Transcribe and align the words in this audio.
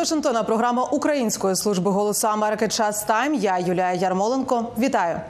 Вашингтона 0.00 0.42
програма 0.42 0.84
Української 0.84 1.56
служби 1.56 1.90
голосу 1.90 2.28
Америки. 2.28 2.68
Час 2.68 3.04
тайм. 3.04 3.34
Я 3.34 3.58
Юлія 3.58 3.92
Ярмоленко. 3.92 4.66
Вітаю. 4.78 5.20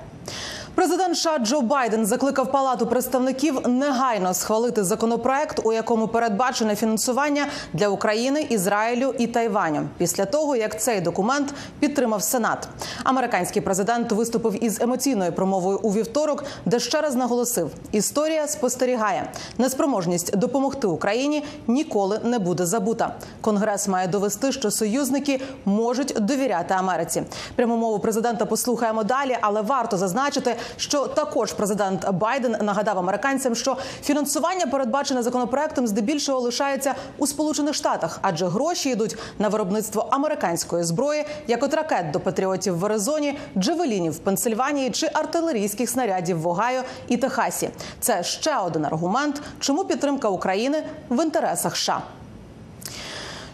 Президент 0.74 1.16
США 1.16 1.38
Джо 1.38 1.60
Байден 1.60 2.06
закликав 2.06 2.52
Палату 2.52 2.86
представників 2.86 3.68
негайно 3.68 4.34
схвалити 4.34 4.84
законопроект, 4.84 5.60
у 5.64 5.72
якому 5.72 6.08
передбачене 6.08 6.76
фінансування 6.76 7.46
для 7.72 7.88
України, 7.88 8.46
Ізраїлю 8.50 9.14
і 9.18 9.26
Тайваню. 9.26 9.88
Після 9.98 10.24
того 10.24 10.56
як 10.56 10.80
цей 10.80 11.00
документ 11.00 11.54
підтримав 11.80 12.22
Сенат, 12.22 12.68
американський 13.04 13.62
президент 13.62 14.12
виступив 14.12 14.64
із 14.64 14.80
емоційною 14.80 15.32
промовою 15.32 15.78
у 15.82 15.92
вівторок, 15.92 16.44
де 16.66 16.80
ще 16.80 17.00
раз 17.00 17.14
наголосив: 17.14 17.70
історія 17.92 18.48
спостерігає, 18.48 19.32
неспроможність 19.58 20.36
допомогти 20.36 20.86
Україні 20.86 21.44
ніколи 21.66 22.20
не 22.24 22.38
буде 22.38 22.66
забута. 22.66 23.14
Конгрес 23.40 23.88
має 23.88 24.08
довести, 24.08 24.52
що 24.52 24.70
союзники 24.70 25.40
можуть 25.64 26.16
довіряти 26.20 26.74
Америці. 26.74 27.22
Пряму 27.56 27.76
мову 27.76 27.98
президента 27.98 28.46
послухаємо 28.46 29.04
далі, 29.04 29.36
але 29.40 29.62
варто 29.62 29.96
зазначити, 29.96 30.56
що 30.76 31.06
також 31.06 31.52
президент 31.52 32.10
Байден 32.10 32.56
нагадав 32.60 32.98
американцям, 32.98 33.54
що 33.54 33.76
фінансування 34.02 34.66
передбачене 34.66 35.22
законопроектом 35.22 35.86
здебільшого 35.86 36.40
лишається 36.40 36.94
у 37.18 37.26
Сполучених 37.26 37.74
Штатах, 37.74 38.18
адже 38.22 38.46
гроші 38.46 38.90
йдуть 38.90 39.16
на 39.38 39.48
виробництво 39.48 40.08
американської 40.10 40.84
зброї, 40.84 41.24
як 41.46 41.62
от 41.62 41.74
ракет 41.74 42.10
до 42.10 42.20
патріотів 42.20 42.78
в 42.78 42.84
Аризоні, 42.84 43.38
джевелінів 43.56 44.12
в 44.12 44.18
Пенсильванії 44.18 44.90
чи 44.90 45.10
артилерійських 45.12 45.90
снарядів 45.90 46.40
в 46.40 46.48
Огайо 46.48 46.82
і 47.08 47.16
Техасі. 47.16 47.70
Це 48.00 48.22
ще 48.22 48.56
один 48.56 48.84
аргумент, 48.84 49.42
чому 49.60 49.84
підтримка 49.84 50.28
України 50.28 50.82
в 51.10 51.24
інтересах 51.24 51.76
США. 51.76 52.02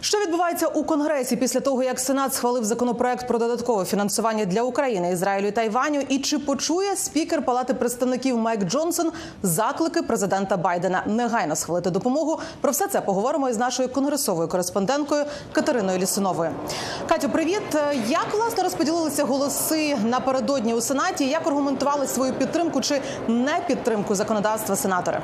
Що 0.07 0.19
відбувається 0.19 0.67
у 0.67 0.85
конгресі 0.85 1.37
після 1.37 1.61
того, 1.61 1.83
як 1.83 2.01
Сенат 2.01 2.35
схвалив 2.35 2.65
законопроект 2.65 3.29
про 3.29 3.39
додаткове 3.39 3.85
фінансування 3.85 4.45
для 4.45 4.63
України, 4.63 5.13
Ізраїлю 5.13 5.47
і 5.47 5.51
Тайваню? 5.51 6.01
І 6.09 6.19
чи 6.19 6.39
почує 6.39 6.97
спікер 6.97 7.45
Палати 7.45 7.75
представників 7.75 8.39
Майк 8.39 8.65
Джонсон 8.65 9.13
заклики 9.43 10.03
президента 10.03 10.57
Байдена 10.57 11.03
негайно 11.07 11.57
схвалити 11.57 11.91
допомогу? 11.91 12.41
Про 12.61 12.73
все 12.73 12.87
це 12.87 13.01
поговоримо 13.01 13.49
із 13.49 13.59
нашою 13.59 13.89
конгресовою 13.89 14.49
кореспонденткою 14.49 15.25
Катериною 15.53 15.99
Лісуновою. 15.99 16.51
Катю, 17.09 17.29
привіт! 17.29 17.63
Як 18.09 18.27
власне 18.35 18.63
розподілилися 18.63 19.25
голоси 19.25 19.97
напередодні 20.05 20.75
у 20.75 20.81
сенаті? 20.81 21.25
Як 21.25 21.47
аргументували 21.47 22.07
свою 22.07 22.33
підтримку 22.33 22.81
чи 22.81 23.01
не 23.29 23.61
підтримку 23.69 24.15
законодавства 24.15 24.77
сенатори? 24.77 25.23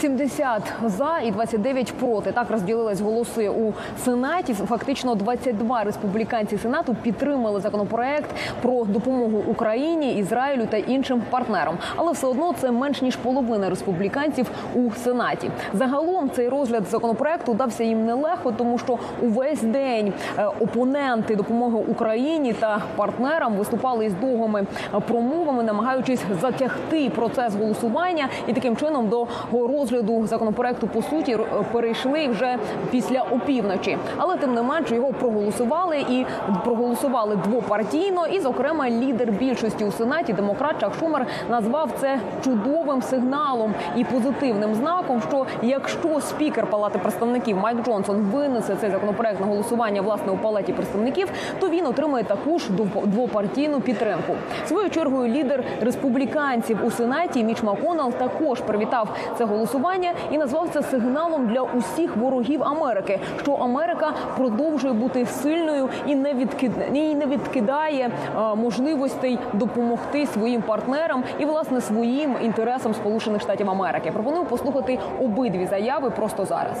70 0.00 0.62
за 0.84 1.18
і 1.24 1.30
29 1.30 1.92
проти. 1.92 2.32
Так 2.32 2.50
розділились 2.50 3.00
голоси 3.00 3.48
у 3.48 3.72
сенаті. 4.04 4.54
Фактично 4.54 5.14
22 5.14 5.84
республіканці 5.84 6.58
сенату 6.58 6.96
підтримали 7.02 7.60
законопроект 7.60 8.30
про 8.62 8.84
допомогу 8.84 9.42
Україні, 9.46 10.14
Ізраїлю 10.14 10.66
та 10.70 10.76
іншим 10.76 11.22
партнерам. 11.30 11.78
Але 11.96 12.12
все 12.12 12.26
одно 12.26 12.52
це 12.60 12.70
менш 12.70 13.02
ніж 13.02 13.16
половина 13.16 13.70
республіканців 13.70 14.50
у 14.74 14.90
сенаті. 14.90 15.50
Загалом 15.74 16.30
цей 16.30 16.48
розгляд 16.48 16.86
законопроекту 16.86 17.54
дався 17.54 17.84
їм 17.84 18.06
нелегко, 18.06 18.52
тому 18.52 18.78
що 18.78 18.98
увесь 19.22 19.62
день 19.62 20.12
опоненти 20.60 21.36
допомоги 21.36 21.78
Україні 21.88 22.52
та 22.52 22.82
партнерам 22.96 23.54
виступали 23.54 24.06
із 24.06 24.14
довгими 24.14 24.66
промовами, 25.08 25.62
намагаючись 25.62 26.20
затягти 26.40 27.10
процес 27.10 27.54
голосування 27.54 28.28
і 28.46 28.52
таким 28.52 28.76
чином 28.76 29.08
до 29.08 29.26
розгляду 29.52 29.87
розгляду 29.92 30.26
законопроекту 30.26 30.86
по 30.86 31.02
суті 31.02 31.38
перейшли 31.72 32.28
вже 32.28 32.56
після 32.90 33.20
опівночі, 33.20 33.98
але 34.16 34.36
тим 34.36 34.54
не 34.54 34.62
менше 34.62 34.94
його 34.94 35.12
проголосували 35.12 35.98
і 35.98 36.26
проголосували 36.64 37.36
двопартійно. 37.36 38.26
І, 38.26 38.40
зокрема, 38.40 38.90
лідер 38.90 39.32
більшості 39.32 39.84
у 39.84 39.92
сенаті, 39.92 40.32
демократ 40.32 40.80
Чак 40.80 40.92
Шумер, 41.00 41.26
назвав 41.50 41.90
це 42.00 42.20
чудовим 42.44 43.02
сигналом 43.02 43.74
і 43.96 44.04
позитивним 44.04 44.74
знаком. 44.74 45.22
Що 45.28 45.46
якщо 45.62 46.20
спікер 46.20 46.66
Палати 46.66 46.98
представників 46.98 47.56
Майк 47.56 47.84
Джонсон 47.84 48.16
винесе 48.16 48.76
цей 48.76 48.90
законопроект 48.90 49.40
на 49.40 49.46
голосування 49.46 50.02
власне 50.02 50.32
у 50.32 50.36
палаті 50.36 50.72
представників, 50.72 51.28
то 51.60 51.68
він 51.68 51.86
отримає 51.86 52.24
таку 52.24 52.58
ж 52.58 52.70
двопартійну 53.04 53.80
підтримку. 53.80 54.34
Своєю 54.66 54.90
чергою 54.90 55.34
лідер 55.34 55.64
республіканців 55.80 56.78
у 56.84 56.90
сенаті 56.90 57.44
Міч 57.44 57.62
Маконал 57.62 58.12
також 58.12 58.60
привітав 58.60 59.08
це 59.38 59.44
голосування 59.44 59.77
голосування 59.78 60.14
і 60.32 60.38
назвав 60.38 60.70
це 60.72 60.82
сигналом 60.82 61.46
для 61.46 61.62
усіх 61.62 62.16
ворогів 62.16 62.62
Америки, 62.62 63.20
що 63.42 63.52
Америка 63.52 64.14
продовжує 64.36 64.92
бути 64.92 65.26
сильною 65.26 65.88
і 66.06 66.14
не 66.14 66.34
відкидає, 66.34 67.10
і 67.10 67.14
не 67.14 67.26
відкидає 67.26 68.10
а, 68.34 68.54
можливостей 68.54 69.38
допомогти 69.52 70.26
своїм 70.26 70.62
партнерам 70.62 71.24
і 71.38 71.44
власне 71.44 71.80
своїм 71.80 72.36
інтересам 72.42 72.94
Сполучених 72.94 73.42
Штатів 73.42 73.70
Америки. 73.70 74.10
Пропоную 74.12 74.44
послухати 74.44 74.98
обидві 75.20 75.66
заяви 75.70 76.10
просто 76.10 76.44
зараз. 76.44 76.78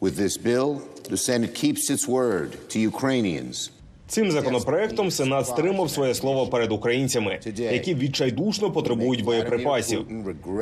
With 0.00 0.16
this 0.16 0.36
bill, 0.36 0.80
the 1.10 1.20
Senate 1.28 1.52
keeps 1.62 1.90
its 1.90 2.06
word 2.06 2.50
to 2.70 2.76
Ukrainians. 2.92 3.77
Цим 4.08 4.30
законопроектом 4.30 5.10
Сенат 5.10 5.46
стримав 5.46 5.90
своє 5.90 6.14
слово 6.14 6.46
перед 6.46 6.72
українцями, 6.72 7.38
які 7.56 7.94
відчайдушно 7.94 8.70
потребують 8.70 9.24
боєприпасів. 9.24 10.06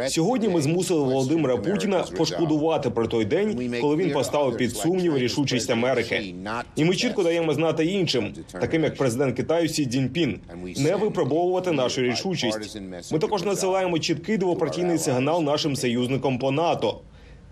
Сьогодні 0.08 0.48
ми 0.48 0.62
змусили 0.62 1.00
Володимира 1.00 1.56
Путіна 1.56 2.04
пошкодувати 2.16 2.90
про 2.90 3.06
той 3.06 3.24
день, 3.24 3.72
коли 3.80 3.96
він 3.96 4.12
поставив 4.12 4.56
під 4.56 4.76
сумнів 4.76 5.18
рішучість 5.18 5.70
Америки. 5.70 6.34
І 6.76 6.84
ми 6.84 6.96
чітко 6.96 7.22
даємо 7.22 7.54
знати 7.54 7.86
іншим, 7.86 8.34
таким 8.52 8.84
як 8.84 8.96
президент 8.96 9.36
Китаю 9.36 9.68
Сі 9.68 9.86
Цзіньпін, 9.86 10.38
не 10.76 10.96
випробовувати 10.96 11.72
нашу 11.72 12.02
рішучість. 12.02 12.80
Ми 13.12 13.18
також 13.18 13.42
надсилаємо 13.44 13.98
чіткий 13.98 14.36
двопартійний 14.36 14.98
сигнал 14.98 15.42
нашим 15.42 15.76
союзникам 15.76 16.38
по 16.38 16.50
НАТО. 16.50 17.00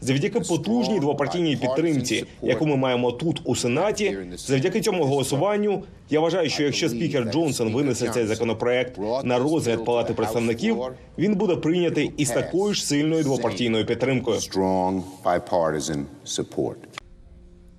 Завдяки 0.05 0.41
потужній 0.41 1.01
двопартійній 1.01 1.57
підтримці, 1.57 2.25
яку 2.43 2.67
ми 2.67 2.77
маємо 2.77 3.13
тут 3.13 3.41
у 3.45 3.57
сенаті, 3.57 4.17
завдяки 4.37 4.81
цьому 4.81 5.05
голосуванню, 5.05 5.83
я 6.11 6.21
вважаю, 6.21 6.51
що 6.51 6.63
якщо 6.63 6.89
спікер 6.89 7.25
Джонсон 7.33 7.73
винесе 7.75 8.09
цей 8.09 8.27
законопроект 8.27 8.99
на 9.25 9.39
розгляд 9.39 9.85
палати 9.85 10.15
представників, 10.15 10.77
він 11.19 11.35
буде 11.35 11.57
прийнятий 11.57 12.11
із 12.17 12.31
такою 12.31 12.75
ж 12.75 12.87
сильною 12.87 13.23
двопартійною 13.23 13.87
підтримкою. 13.87 14.37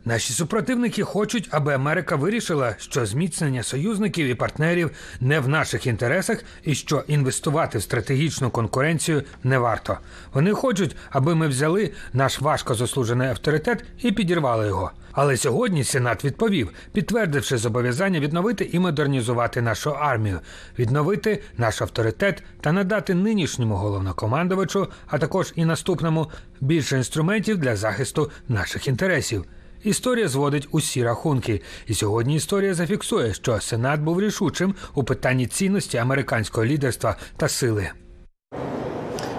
Наші 0.07 0.33
супротивники 0.33 1.03
хочуть, 1.03 1.47
аби 1.51 1.73
Америка 1.73 2.15
вирішила, 2.15 2.75
що 2.77 3.05
зміцнення 3.05 3.63
союзників 3.63 4.27
і 4.27 4.35
партнерів 4.35 4.91
не 5.19 5.39
в 5.39 5.47
наших 5.47 5.87
інтересах, 5.87 6.43
і 6.63 6.75
що 6.75 7.03
інвестувати 7.07 7.77
в 7.77 7.83
стратегічну 7.83 8.49
конкуренцію 8.49 9.23
не 9.43 9.57
варто. 9.57 9.97
Вони 10.33 10.51
хочуть, 10.51 10.95
аби 11.09 11.35
ми 11.35 11.47
взяли 11.47 11.91
наш 12.13 12.41
важко 12.41 12.75
заслужений 12.75 13.29
авторитет 13.29 13.83
і 14.01 14.11
підірвали 14.11 14.67
його. 14.67 14.91
Але 15.11 15.37
сьогодні 15.37 15.83
Сенат 15.83 16.25
відповів, 16.25 16.71
підтвердивши 16.91 17.57
зобов'язання 17.57 18.19
відновити 18.19 18.69
і 18.71 18.79
модернізувати 18.79 19.61
нашу 19.61 19.91
армію, 19.91 20.39
відновити 20.79 21.41
наш 21.57 21.81
авторитет 21.81 22.43
та 22.61 22.71
надати 22.71 23.13
нинішньому 23.13 23.75
головнокомандувачу, 23.75 24.87
а 25.07 25.17
також 25.17 25.53
і 25.55 25.65
наступному 25.65 26.31
більше 26.61 26.97
інструментів 26.97 27.57
для 27.57 27.75
захисту 27.75 28.31
наших 28.47 28.87
інтересів. 28.87 29.45
Історія 29.85 30.27
зводить 30.27 30.67
усі 30.71 31.03
рахунки, 31.03 31.61
і 31.87 31.93
сьогодні 31.93 32.35
історія 32.35 32.73
зафіксує, 32.73 33.33
що 33.33 33.61
Сенат 33.61 33.99
був 33.99 34.21
рішучим 34.21 34.75
у 34.95 35.03
питанні 35.03 35.47
цінності 35.47 35.97
американського 35.97 36.65
лідерства 36.65 37.15
та 37.37 37.49
сили. 37.49 37.89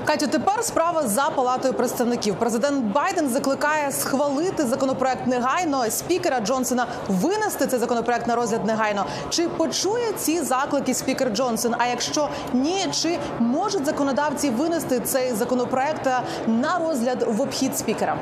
Катю, 0.04 0.26
тепер 0.26 0.64
справа 0.64 1.08
за 1.08 1.22
палатою 1.22 1.74
представників. 1.74 2.34
Президент 2.38 2.84
Байден 2.84 3.28
закликає 3.28 3.92
схвалити 3.92 4.66
законопроект 4.66 5.26
негайно. 5.26 5.84
Спікера 5.90 6.40
Джонсона 6.40 6.86
винести 7.08 7.66
цей 7.66 7.78
законопроект 7.78 8.26
на 8.26 8.36
розгляд 8.36 8.66
негайно. 8.66 9.06
Чи 9.30 9.48
почує 9.48 10.12
ці 10.16 10.42
заклики 10.42 10.94
спікер 10.94 11.30
Джонсон? 11.30 11.74
А 11.78 11.86
якщо 11.86 12.28
ні, 12.52 12.86
чи 12.92 13.18
можуть 13.38 13.86
законодавці 13.86 14.50
винести 14.50 15.00
цей 15.00 15.32
законопроект 15.32 16.06
на 16.46 16.78
розгляд 16.78 17.24
в 17.28 17.40
обхід 17.40 17.78
спікера? 17.78 18.18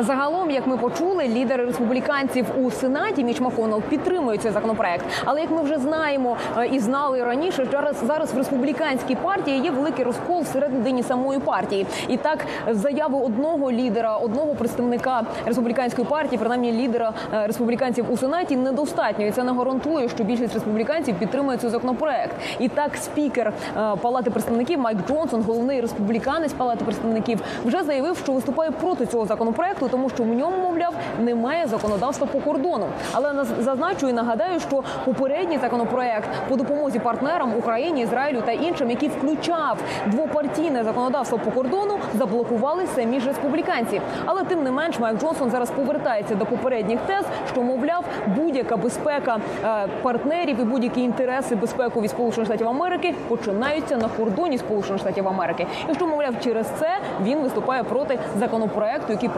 Загалом, 0.00 0.50
як 0.50 0.66
ми 0.66 0.76
почули, 0.76 1.28
лідери 1.28 1.64
республіканців 1.64 2.46
у 2.64 2.70
сенаті 2.70 3.24
Міч 3.24 3.40
Маконел 3.40 3.82
підтримують 3.82 4.42
цей 4.42 4.52
законопроект. 4.52 5.04
Але 5.24 5.40
як 5.40 5.50
ми 5.50 5.62
вже 5.62 5.78
знаємо 5.78 6.36
е, 6.58 6.66
і 6.66 6.78
знали 6.78 7.24
раніше, 7.24 7.66
зараз 7.70 7.96
зараз 8.06 8.34
в 8.34 8.36
республіканській 8.36 9.14
партії 9.14 9.60
є 9.60 9.70
великий 9.70 10.04
розкол 10.04 10.42
всередині 10.42 11.02
самої 11.02 11.40
партії. 11.40 11.86
І 12.08 12.16
так, 12.16 12.38
заяви 12.70 13.18
одного 13.18 13.72
лідера, 13.72 14.16
одного 14.16 14.54
представника 14.54 15.22
республіканської 15.46 16.06
партії, 16.06 16.38
принаймні 16.38 16.72
лідера 16.72 17.12
е, 17.34 17.46
республіканців 17.46 18.12
у 18.12 18.16
сенаті, 18.16 18.56
недостатньо. 18.56 19.26
І 19.26 19.30
це 19.30 19.44
не 19.44 19.52
гарантує, 19.52 20.08
що 20.08 20.24
більшість 20.24 20.54
республіканців 20.54 21.18
підтримує 21.18 21.58
цей 21.58 21.70
законопроект. 21.70 22.36
І 22.58 22.68
так, 22.68 22.96
спікер 22.96 23.52
е, 23.76 23.96
Палати 24.02 24.30
представників 24.30 24.78
Майк 24.78 24.98
Джонсон, 25.08 25.42
головний 25.42 25.80
республіканець 25.80 26.52
Палати 26.52 26.84
представників, 26.84 27.40
вже 27.64 27.82
заявив, 27.82 28.16
що 28.16 28.32
виступає 28.32 28.70
проти 28.70 29.06
цього 29.06 29.26
законопроекту, 29.26 29.87
тому 29.90 30.10
що 30.10 30.22
в 30.22 30.26
ньому, 30.26 30.56
мовляв, 30.62 30.94
немає 31.18 31.66
законодавства 31.66 32.26
по 32.26 32.40
кордону. 32.40 32.86
Але 33.12 33.44
зазначу 33.44 34.08
і 34.08 34.12
нагадаю, 34.12 34.60
що 34.60 34.82
попередній 35.04 35.58
законопроект 35.58 36.28
по 36.48 36.56
допомозі 36.56 36.98
партнерам 36.98 37.52
Україні, 37.58 38.02
Ізраїлю 38.02 38.42
та 38.46 38.52
іншим, 38.52 38.90
який 38.90 39.08
включав 39.08 39.78
двопартійне 40.06 40.84
законодавство 40.84 41.38
по 41.38 41.50
кордону, 41.50 41.98
заблокували 42.14 42.86
самі 42.94 43.20
ж 43.20 43.26
республіканці. 43.26 44.00
Але 44.24 44.44
тим 44.44 44.62
не 44.62 44.70
менш, 44.70 44.98
Майк 44.98 45.20
Джонсон 45.20 45.50
зараз 45.50 45.70
повертається 45.70 46.34
до 46.34 46.46
попередніх 46.46 47.00
тез, 47.00 47.24
що 47.52 47.62
мовляв 47.62 48.04
будь-яка 48.26 48.76
безпека 48.76 49.38
е, 49.64 49.88
партнерів 50.02 50.60
і 50.60 50.64
будь-які 50.64 51.02
інтереси 51.02 51.56
безпекові 51.56 52.08
Сполучених 52.08 52.46
Штатів 52.46 52.68
Америки 52.68 53.14
починаються 53.28 53.96
на 53.96 54.08
кордоні 54.08 54.58
Сполучених 54.58 55.00
Штатів 55.00 55.28
Америки. 55.28 55.66
І 55.90 55.94
що 55.94 56.06
мовляв, 56.06 56.34
через 56.44 56.66
це 56.66 56.88
він 57.22 57.38
виступає 57.38 57.82
проти 57.82 58.18
законопроекту, 58.38 59.12
який 59.12 59.28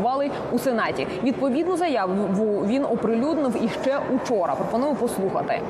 проголосували 0.00 0.30
у 0.52 0.58
сенаті. 0.58 1.06
Відповідну 1.22 1.76
заяву 1.76 2.66
він 2.66 2.84
оприлюднив 2.84 3.64
іще 3.64 4.00
учора. 4.14 4.54
Пропоную 4.54 4.94
послухати. 4.94 5.62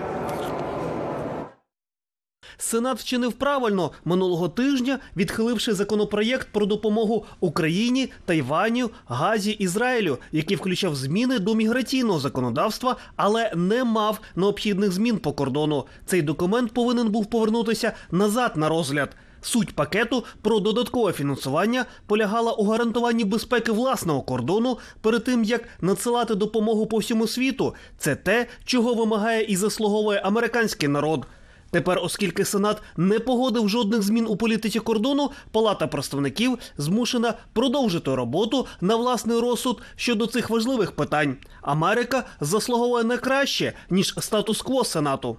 Сенат 2.58 2.98
вчинив 2.98 3.32
правильно 3.32 3.90
минулого 4.04 4.48
тижня, 4.48 4.98
відхиливши 5.16 5.72
законопроєкт 5.72 6.48
про 6.52 6.66
допомогу 6.66 7.24
Україні, 7.40 8.12
Тайваню, 8.24 8.90
Газі, 9.06 9.50
Ізраїлю, 9.50 10.18
який 10.32 10.56
включав 10.56 10.96
зміни 10.96 11.38
до 11.38 11.54
міграційного 11.54 12.18
законодавства, 12.18 12.96
але 13.16 13.52
не 13.56 13.84
мав 13.84 14.20
необхідних 14.36 14.92
змін 14.92 15.18
по 15.18 15.32
кордону. 15.32 15.84
Цей 16.06 16.22
документ 16.22 16.72
повинен 16.72 17.08
був 17.08 17.26
повернутися 17.26 17.92
назад 18.10 18.56
на 18.56 18.68
розгляд. 18.68 19.16
Суть 19.40 19.74
пакету 19.74 20.24
про 20.42 20.60
додаткове 20.60 21.12
фінансування 21.12 21.86
полягала 22.06 22.52
у 22.52 22.64
гарантуванні 22.64 23.24
безпеки 23.24 23.72
власного 23.72 24.22
кордону 24.22 24.78
перед 25.00 25.24
тим, 25.24 25.44
як 25.44 25.68
надсилати 25.80 26.34
допомогу 26.34 26.86
по 26.86 26.98
всьому 26.98 27.26
світу. 27.26 27.74
Це 27.98 28.16
те, 28.16 28.46
чого 28.64 28.94
вимагає 28.94 29.44
і 29.44 29.56
заслуговує 29.56 30.20
американський 30.20 30.88
народ. 30.88 31.26
Тепер, 31.70 32.00
оскільки 32.02 32.44
Сенат 32.44 32.82
не 32.96 33.18
погодив 33.18 33.68
жодних 33.68 34.02
змін 34.02 34.26
у 34.28 34.36
політиці 34.36 34.80
кордону, 34.80 35.30
Палата 35.52 35.86
представників 35.86 36.58
змушена 36.78 37.34
продовжити 37.52 38.14
роботу 38.14 38.66
на 38.80 38.96
власний 38.96 39.40
розсуд 39.40 39.82
щодо 39.96 40.26
цих 40.26 40.50
важливих 40.50 40.92
питань. 40.92 41.36
Америка 41.62 42.24
заслуговує 42.40 43.04
не 43.04 43.16
краще 43.16 43.72
ніж 43.90 44.14
статус-кво 44.18 44.84
Сенату. 44.84 45.36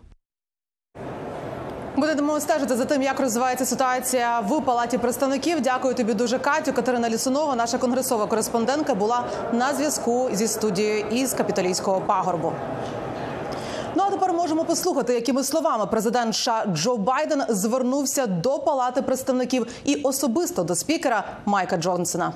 Будемо 1.96 2.40
стежити 2.40 2.76
за 2.76 2.86
тим, 2.86 3.02
як 3.02 3.20
розвивається 3.20 3.66
ситуація 3.66 4.40
в 4.40 4.62
палаті 4.62 4.98
представників. 4.98 5.62
Дякую 5.62 5.96
тобі 5.96 6.14
дуже, 6.14 6.40
Катю. 6.40 6.74
Катерина 6.74 7.10
Лісунова, 7.10 7.56
наша 7.56 7.78
конгресова 7.78 8.28
кореспондентка, 8.28 8.96
була 8.96 9.24
на 9.54 9.74
зв'язку 9.74 10.30
зі 10.34 10.48
студією 10.48 11.06
із 11.12 11.34
капітолійського 11.34 12.02
пагорбу. 12.02 12.54
Ну 13.96 14.04
а 14.08 14.12
тепер 14.12 14.34
можемо 14.34 14.66
послухати, 14.66 15.14
якими 15.14 15.44
словами 15.44 15.86
президент 15.86 16.36
США 16.36 16.66
Джо 16.74 16.98
Байден 16.98 17.44
звернувся 17.50 18.28
до 18.28 18.60
палати 18.60 19.02
представників 19.02 19.68
і 19.86 19.96
особисто 19.96 20.64
до 20.64 20.76
спікера 20.76 21.24
Майка 21.46 21.78
Джонсона. 21.78 22.34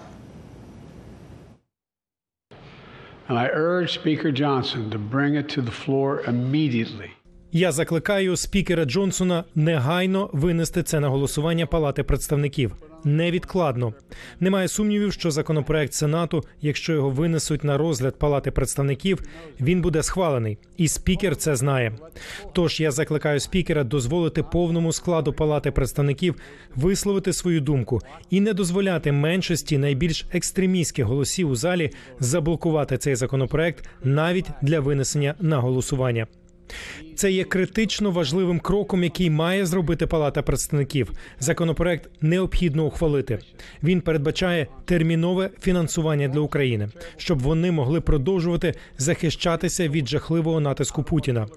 And 3.30 3.38
I 3.38 3.48
urge 3.58 3.92
Speaker 4.01 4.31
Johnson 4.31 4.90
to 4.92 5.00
bring 5.00 5.34
it 5.42 5.48
to 5.56 5.62
the 5.62 5.75
floor 5.84 6.22
immediately. 6.28 7.14
Я 7.57 7.72
закликаю 7.72 8.36
спікера 8.36 8.86
Джонсона 8.86 9.44
негайно 9.56 10.30
винести 10.34 10.84
це 10.84 11.00
на 11.00 11.10
голосування 11.10 11.66
Палати 11.66 12.04
представників 12.04 12.75
невідкладно. 13.04 13.94
Немає 14.40 14.68
сумнівів, 14.68 15.13
що 15.13 15.31
законопроект 15.31 15.94
Сенату, 15.94 16.44
якщо 16.62 16.94
його 16.94 17.10
винесуть 17.10 17.63
на 17.63 17.78
розгляд 17.78 18.19
Палати 18.19 18.52
представників, 18.52 19.19
він 19.62 19.81
буде 19.81 20.04
схвалений, 20.04 20.57
і 20.78 20.88
спікер 20.88 21.36
це 21.36 21.56
знає. 21.56 21.98
Тож 22.54 22.80
я 22.80 22.92
закликаю 22.92 23.40
спікера 23.40 23.84
дозволити 23.84 24.44
повному 24.44 24.94
складу 24.94 25.34
Палати 25.34 25.72
представників 25.72 26.36
висловити 26.75 27.34
свою 27.34 27.62
думку 27.62 28.01
і 28.30 28.42
не 28.42 28.54
дозволяти 28.54 29.12
меншості 29.12 29.78
найбільш 29.78 30.25
екстремістських 30.31 31.06
голосів 31.06 31.50
у 31.50 31.56
залі 31.56 31.92
заблокувати 32.19 32.98
цей 32.98 33.16
законопроект 33.16 33.90
навіть 34.04 34.48
для 34.62 34.80
винесення 34.80 35.36
на 35.40 35.60
голосування. 35.60 36.28
Це 37.15 37.31
є 37.31 37.44
критично 37.44 38.12
важливим 38.12 38.59
кроком, 38.59 39.03
який 39.03 39.29
має 39.29 39.65
зробити 39.65 40.07
Палата 40.07 40.41
представників. 40.41 41.12
Законопроект 41.39 42.09
необхідно 42.21 42.85
ухвалити. 42.85 43.39
Він 43.83 44.01
передбачає 44.01 44.67
термінове 44.85 45.50
фінансування 45.62 46.27
для 46.27 46.39
України, 46.39 46.89
щоб 47.17 47.39
вони 47.39 47.71
могли 47.71 48.01
продовжувати 48.01 48.73
захищатися 48.97 49.88
від 49.88 50.07
жахливого 50.07 50.59
натиску 50.59 51.03
Путіна. 51.03 51.47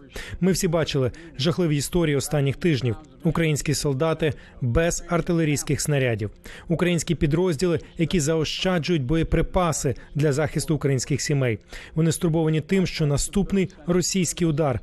Ми 0.40 0.52
всі 0.52 0.68
бачили 0.68 1.10
жахливі 1.38 1.76
історії 1.76 2.16
останніх 2.16 2.56
тижнів. 2.56 2.96
Українські 3.24 3.74
солдати 3.74 4.32
без 4.60 5.04
артилерійських 5.08 5.80
снарядів, 5.80 6.30
українські 6.68 7.14
підрозділи, 7.14 7.80
які 7.98 8.20
заощаджують 8.20 9.04
боєприпаси 9.04 9.94
для 10.14 10.32
захисту 10.32 10.74
українських 10.74 11.20
сімей. 11.20 11.58
Вони 11.94 12.12
стурбовані 12.12 12.60
тим, 12.60 12.86
що 12.86 13.06
наступний 13.06 13.68
російський 13.86 14.46
удар 14.46 14.80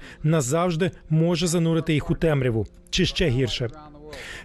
назавжди 0.66 0.92
може 1.10 1.48
занурити 1.48 1.94
їх 1.94 2.12
у 2.12 2.16
темряву 2.16 2.68
чи 2.90 3.06
ще 3.06 3.30
гірше. 3.30 3.70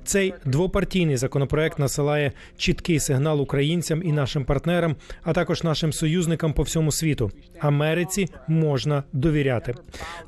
Цей 0.04 0.34
двопартійний 0.44 1.16
законопроект 1.16 1.78
насилає 1.78 2.32
чіткий 2.56 3.00
сигнал 3.00 3.40
українцям 3.40 4.02
і 4.04 4.12
нашим 4.12 4.44
партнерам, 4.44 4.96
а 5.22 5.32
також 5.32 5.62
нашим 5.62 5.92
союзникам 5.92 6.52
по 6.52 6.62
всьому 6.62 6.92
світу. 6.92 7.30
Америці 7.60 8.28
можна 8.48 9.02
довіряти. 9.12 9.74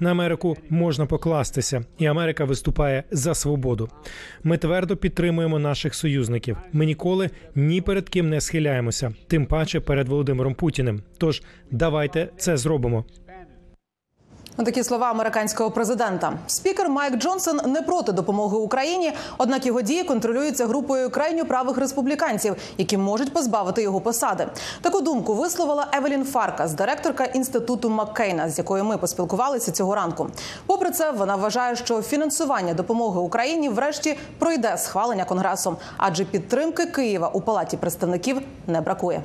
На 0.00 0.10
Америку 0.10 0.56
можна 0.68 1.06
покластися, 1.06 1.84
і 1.98 2.06
Америка 2.06 2.44
виступає 2.44 3.04
за 3.10 3.34
свободу. 3.34 3.88
Ми 4.42 4.58
твердо 4.58 4.96
підтримуємо 4.96 5.58
наших 5.58 5.94
союзників. 5.94 6.56
Ми 6.72 6.86
ніколи 6.86 7.30
ні 7.54 7.80
перед 7.80 8.08
ким 8.08 8.28
не 8.28 8.40
схиляємося, 8.40 9.14
тим 9.28 9.46
паче 9.46 9.80
перед 9.80 10.08
Володимиром 10.08 10.54
Путіним. 10.54 11.02
Тож 11.18 11.42
давайте 11.70 12.28
це 12.36 12.56
зробимо. 12.56 13.04
Такі 14.56 14.84
слова 14.84 15.10
американського 15.10 15.70
президента. 15.70 16.32
Спікер 16.46 16.88
Майк 16.88 17.16
Джонсон 17.16 17.60
не 17.66 17.82
проти 17.82 18.12
допомоги 18.12 18.56
Україні, 18.56 19.12
однак 19.38 19.66
його 19.66 19.82
дії 19.82 20.04
контролюються 20.04 20.66
групою 20.66 21.10
крайньо 21.10 21.44
правих 21.44 21.78
республіканців, 21.78 22.56
які 22.78 22.96
можуть 22.96 23.32
позбавити 23.32 23.82
його 23.82 24.00
посади. 24.00 24.46
Таку 24.80 25.00
думку 25.00 25.34
висловила 25.34 25.86
Евелін 25.92 26.24
Фаркас, 26.24 26.72
директорка 26.72 27.24
інституту 27.24 27.90
Маккейна, 27.90 28.50
з 28.50 28.58
якою 28.58 28.84
ми 28.84 28.98
поспілкувалися 28.98 29.72
цього 29.72 29.94
ранку. 29.94 30.28
Попри 30.66 30.90
це, 30.90 31.10
вона 31.10 31.36
вважає, 31.36 31.76
що 31.76 32.02
фінансування 32.02 32.74
допомоги 32.74 33.20
Україні 33.20 33.68
врешті 33.68 34.18
пройде 34.38 34.78
схвалення 34.78 35.24
конгресом, 35.24 35.76
адже 35.96 36.24
підтримки 36.24 36.86
Києва 36.86 37.28
у 37.28 37.40
палаті 37.40 37.76
представників 37.76 38.40
не 38.66 38.80
бракує. 38.80 39.22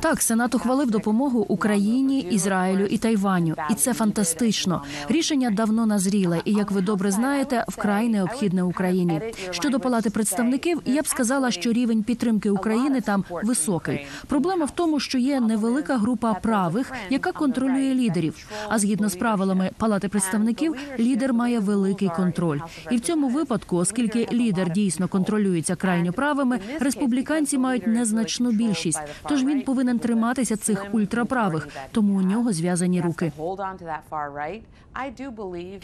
Так, 0.00 0.22
Сенат 0.22 0.54
ухвалив 0.54 0.90
допомогу 0.90 1.46
Україні, 1.48 2.20
Ізраїлю 2.20 2.84
і 2.84 2.98
Тайваню, 2.98 3.54
і 3.70 3.74
це 3.74 3.94
фантастично. 3.94 4.82
Рішення 5.08 5.50
давно 5.50 5.86
назріле, 5.86 6.40
і 6.44 6.52
як 6.52 6.70
ви 6.70 6.80
добре 6.80 7.10
знаєте, 7.10 7.64
вкрай 7.68 8.08
необхідне 8.08 8.62
Україні. 8.62 9.20
Щодо 9.50 9.80
палати 9.80 10.10
представників, 10.10 10.82
я 10.84 11.02
б 11.02 11.06
сказала, 11.06 11.50
що 11.50 11.72
рівень 11.72 12.02
підтримки 12.02 12.50
України 12.50 13.00
там 13.00 13.24
високий. 13.42 14.06
Проблема 14.26 14.64
в 14.64 14.70
тому, 14.70 15.00
що 15.00 15.18
є 15.18 15.40
невелика 15.40 15.96
група 15.96 16.34
правих, 16.34 16.92
яка 17.10 17.32
контролює 17.32 17.94
лідерів. 17.94 18.34
А 18.68 18.78
згідно 18.78 19.08
з 19.08 19.16
правилами 19.16 19.70
палати 19.76 20.08
представників, 20.08 20.74
лідер 20.98 21.32
має 21.32 21.60
великий 21.60 22.08
контроль. 22.08 22.58
І 22.90 22.96
в 22.96 23.00
цьому 23.00 23.28
випадку, 23.28 23.76
оскільки 23.76 24.28
лідер 24.32 24.72
дійсно 24.72 25.08
контролює 25.08 25.47
контролюється 25.48 25.76
крайньо 25.76 26.12
правими, 26.12 26.60
республіканці 26.80 27.58
мають 27.58 27.86
незначну 27.86 28.50
більшість. 28.52 29.00
Тож 29.28 29.44
він 29.44 29.62
повинен 29.62 29.98
триматися 29.98 30.56
цих 30.56 30.86
ультраправих, 30.92 31.68
тому 31.92 32.14
у 32.14 32.22
нього 32.22 32.52
зв'язані 32.52 33.00
руки. 33.00 33.32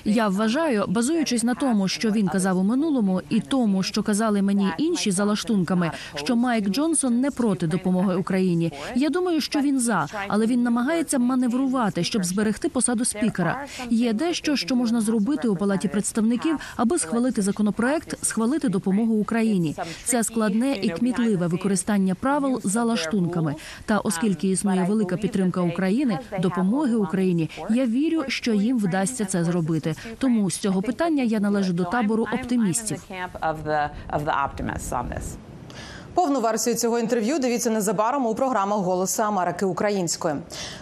Я 0.04 0.28
вважаю, 0.28 0.84
базуючись 0.88 1.42
на 1.42 1.54
тому, 1.54 1.88
що 1.88 2.10
він 2.10 2.28
казав 2.28 2.58
у 2.58 2.62
минулому, 2.62 3.22
і 3.28 3.40
тому, 3.40 3.82
що 3.82 4.02
казали 4.02 4.42
мені 4.42 4.68
інші 4.78 5.10
за 5.10 5.24
лаштунками, 5.24 5.90
що 6.14 6.36
Майк 6.36 6.68
Джонсон 6.68 7.20
не 7.20 7.30
проти 7.30 7.66
допомоги 7.66 8.16
Україні. 8.16 8.72
Я 8.94 9.10
думаю, 9.10 9.40
що 9.40 9.60
він 9.60 9.80
за, 9.80 10.06
але 10.28 10.46
він 10.46 10.62
намагається 10.62 11.18
маневрувати, 11.18 12.04
щоб 12.04 12.24
зберегти 12.24 12.68
посаду 12.68 13.04
спікера. 13.04 13.66
Є 13.90 14.12
дещо, 14.12 14.56
що 14.56 14.76
можна 14.76 15.00
зробити 15.00 15.48
у 15.48 15.56
палаті 15.56 15.88
представників, 15.88 16.58
аби 16.76 16.98
схвалити 16.98 17.42
законопроект, 17.42 18.24
схвалити 18.24 18.68
допомогу 18.68 19.14
Україні. 19.14 19.76
Це 20.04 20.24
складне 20.24 20.76
і 20.82 20.88
кмітливе 20.88 21.46
використання 21.46 22.14
правил 22.14 22.60
за 22.64 22.84
лаштунками. 22.84 23.54
Та 23.84 23.98
оскільки 23.98 24.48
існує 24.48 24.84
велика 24.84 25.16
підтримка 25.16 25.60
України, 25.60 26.18
допомоги 26.42 26.94
Україні, 26.94 27.50
я 27.70 27.86
вірю, 27.86 28.24
що 28.28 28.54
їм 28.54 28.78
вдасться 28.78 29.03
це 29.24 29.44
зробити. 29.44 29.94
Тому 30.18 30.50
з 30.50 30.56
цього 30.56 30.82
питання 30.82 31.22
я 31.22 31.40
належу 31.40 31.72
до 31.72 31.84
табору 31.84 32.26
оптимістів. 32.34 33.02
Повну 36.14 36.40
версію 36.40 36.76
цього 36.76 36.98
інтерв'ю 36.98 37.38
дивіться 37.38 37.70
незабаром 37.70 38.26
у 38.26 38.34
програмах 38.34 38.78
Голосу 38.78 39.22
Америки 39.22 39.66
українською. 39.66 40.36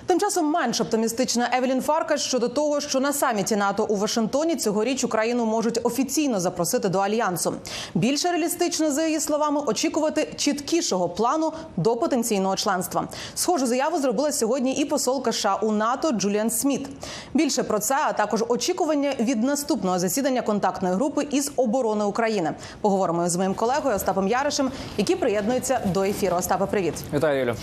Тим 0.06 0.20
часом 0.20 0.46
менш 0.46 0.80
оптимістична 0.80 1.48
Евелін 1.52 1.82
Фаркаш 1.82 2.20
щодо 2.20 2.48
того, 2.48 2.80
що 2.80 3.00
на 3.00 3.12
саміті 3.12 3.56
НАТО 3.56 3.86
у 3.88 3.96
Вашингтоні 3.96 4.56
цьогоріч 4.56 5.04
Україну 5.04 5.46
можуть 5.46 5.80
офіційно 5.82 6.40
запросити 6.40 6.88
до 6.88 6.98
альянсу. 6.98 7.54
Більше 7.94 8.30
реалістично, 8.30 8.90
за 8.90 9.06
її 9.06 9.20
словами, 9.20 9.60
очікувати 9.66 10.28
чіткішого 10.36 11.08
плану 11.08 11.52
до 11.76 11.96
потенційного 11.96 12.56
членства. 12.56 13.08
Схожу 13.34 13.66
заяву 13.66 13.98
зробила 13.98 14.32
сьогодні 14.32 14.72
і 14.72 14.84
посолка 14.84 15.32
США 15.32 15.58
у 15.62 15.72
НАТО 15.72 16.12
Джуліан 16.12 16.50
Сміт. 16.50 16.88
Більше 17.34 17.62
про 17.62 17.78
це, 17.78 17.96
а 18.06 18.12
також 18.12 18.44
очікування 18.48 19.12
від 19.20 19.44
наступного 19.44 19.98
засідання 19.98 20.42
контактної 20.42 20.94
групи 20.94 21.26
із 21.30 21.52
оборони 21.56 22.04
України. 22.04 22.54
Поговоримо 22.80 23.28
з 23.28 23.36
моїм 23.36 23.54
колегою 23.54 23.96
Остапом 23.96 24.28
Яришем, 24.28 24.70
який 24.96 25.16
приєднується 25.22 25.80
до 25.94 26.02
ефіру. 26.02 26.36
Остапа, 26.36 26.66
привіт. 26.66 26.94
Вітаю, 27.14 27.40
Юлю. 27.40 27.54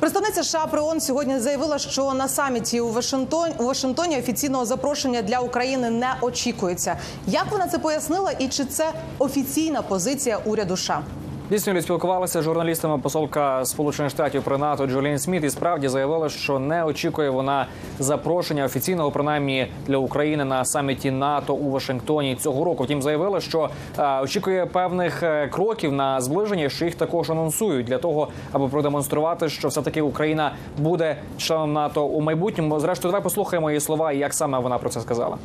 Представниця 0.00 0.42
США 0.44 0.66
при 0.66 0.80
ООН 0.80 1.00
сьогодні 1.00 1.38
заявила, 1.38 1.78
що 1.78 2.14
на 2.14 2.28
саміті 2.28 2.80
у 2.80 2.92
Вашингтоні 2.92 3.54
у 3.58 3.64
Вашингтоні 3.64 4.18
офіційного 4.18 4.64
запрошення 4.64 5.22
для 5.22 5.38
України 5.38 5.90
не 5.90 6.14
очікується. 6.20 6.96
Як 7.26 7.46
вона 7.50 7.66
це 7.68 7.78
пояснила, 7.78 8.32
і 8.38 8.48
чи 8.48 8.64
це 8.64 8.92
офіційна 9.18 9.82
позиція 9.82 10.38
уряду 10.44 10.76
США? 10.76 11.02
Дійсно, 11.50 11.72
Юлі, 11.72 11.82
спілкувалися 11.82 12.40
з 12.40 12.44
журналістами 12.44 12.98
посолка 12.98 13.64
Сполучених 13.64 14.10
Штатів 14.10 14.42
при 14.42 14.58
НАТО 14.58 14.86
Джолін 14.86 15.18
Сміт 15.18 15.44
і 15.44 15.50
справді 15.50 15.88
заявила, 15.88 16.28
що 16.28 16.58
не 16.58 16.84
очікує 16.84 17.30
вона 17.30 17.66
запрошення 17.98 18.64
офіційного 18.64 19.10
принаймні 19.10 19.66
для 19.86 19.96
України 19.96 20.44
на 20.44 20.64
саміті 20.64 21.10
НАТО 21.10 21.54
у 21.54 21.70
Вашингтоні 21.70 22.36
цього 22.36 22.64
року. 22.64 22.84
Втім, 22.84 23.02
заявила, 23.02 23.40
що 23.40 23.70
е, 23.98 24.20
очікує 24.20 24.66
певних 24.66 25.22
е, 25.22 25.48
кроків 25.48 25.92
на 25.92 26.20
зближення, 26.20 26.68
що 26.68 26.84
їх 26.84 26.94
також 26.94 27.30
анонсують 27.30 27.86
для 27.86 27.98
того, 27.98 28.28
аби 28.52 28.68
продемонструвати, 28.68 29.48
що 29.48 29.68
все 29.68 29.82
таки 29.82 30.02
Україна 30.02 30.52
буде 30.78 31.16
членом 31.38 31.72
НАТО 31.72 32.06
у 32.06 32.20
майбутньому. 32.20 32.80
Зрештою, 32.80 33.12
давай 33.12 33.22
послухаємо 33.22 33.70
її 33.70 33.80
слова 33.80 34.12
і 34.12 34.18
як 34.18 34.34
саме 34.34 34.58
вона 34.58 34.78
про 34.78 34.90
це 34.90 35.00
сказала. 35.00 35.36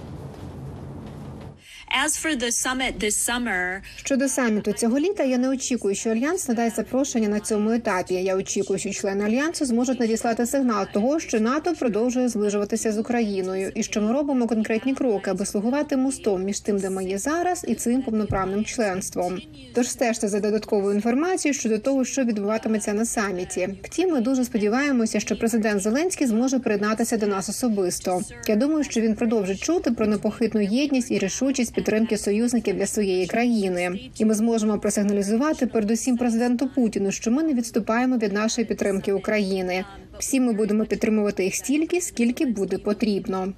Щодо 4.03 4.27
саміту 4.27 4.72
цього 4.72 5.00
літа 5.00 5.24
я 5.24 5.38
не 5.38 5.50
очікую, 5.50 5.96
що 5.96 6.10
альянс 6.10 6.48
надасть 6.48 6.75
запрошення 6.75 7.29
на 7.29 7.39
цьому 7.39 7.72
етапі. 7.72 8.13
Я 8.13 8.36
очікую, 8.36 8.79
що 8.79 8.89
члени 8.89 9.25
альянсу 9.25 9.65
зможуть 9.65 10.00
надіслати 10.00 10.46
сигнал 10.46 10.86
того, 10.93 11.19
що 11.19 11.39
НАТО 11.39 11.74
продовжує 11.79 12.29
зближуватися 12.29 12.91
з 12.91 12.98
Україною, 12.98 13.72
і 13.75 13.84
що 13.84 14.01
ми 14.01 14.13
робимо 14.13 14.48
конкретні 14.48 14.93
кроки, 14.93 15.31
аби 15.31 15.46
слугувати 15.46 15.98
мостом 15.98 16.43
між 16.43 16.60
тим, 16.60 16.77
де 16.77 16.89
ми 16.89 17.05
є 17.05 17.17
зараз, 17.17 17.65
і 17.67 17.75
цим 17.75 18.01
повноправним 18.01 18.65
членством. 18.65 19.41
Тож 19.75 19.89
стежте 19.89 20.27
за 20.27 20.39
додатковою 20.39 20.96
інформацією 20.96 21.60
щодо 21.60 21.79
того, 21.79 22.05
що 22.05 22.24
відбуватиметься 22.24 22.93
на 22.93 23.05
саміті. 23.05 23.69
Втім, 23.84 24.12
ми 24.12 24.22
дуже 24.22 24.46
сподіваємося, 24.46 25.19
що 25.19 25.36
президент 25.36 25.81
Зеленський 25.81 26.27
зможе 26.27 26.60
приєднатися 26.60 27.17
до 27.17 27.27
нас 27.27 27.50
особисто. 27.50 28.22
Я 28.48 28.55
думаю, 28.55 28.84
що 28.84 29.01
він 29.01 29.15
продовжить 29.15 29.60
чути 29.60 29.91
про 29.91 30.08
непохитну 30.08 30.62
єдність 30.62 31.12
і 31.12 31.17
рішучість 31.19 31.74
підтримки 31.79 32.17
союзників 32.17 32.75
для 32.75 32.86
своєї 32.86 33.27
країни, 33.27 34.00
і 34.17 34.25
ми 34.25 34.33
зможемо 34.33 34.79
просигналізувати 34.79 35.67
передусім 35.67 36.17
президенту 36.17 36.69
Путіну, 36.75 37.12
що 37.12 37.31
ми 37.31 37.43
не 37.43 37.53
відступаємо 37.53 38.17
від 38.17 38.33
нашої 38.33 38.67
підтримки 38.67 39.13
України. 39.13 39.86
Всі 40.19 40.39
ми 40.39 40.53
будемо 40.53 40.86
підтримувати 40.86 41.43
їх 41.43 41.55
стільки, 41.55 42.01
скільки 42.01 42.45
буде 42.45 42.77
потрібно. 42.77 43.53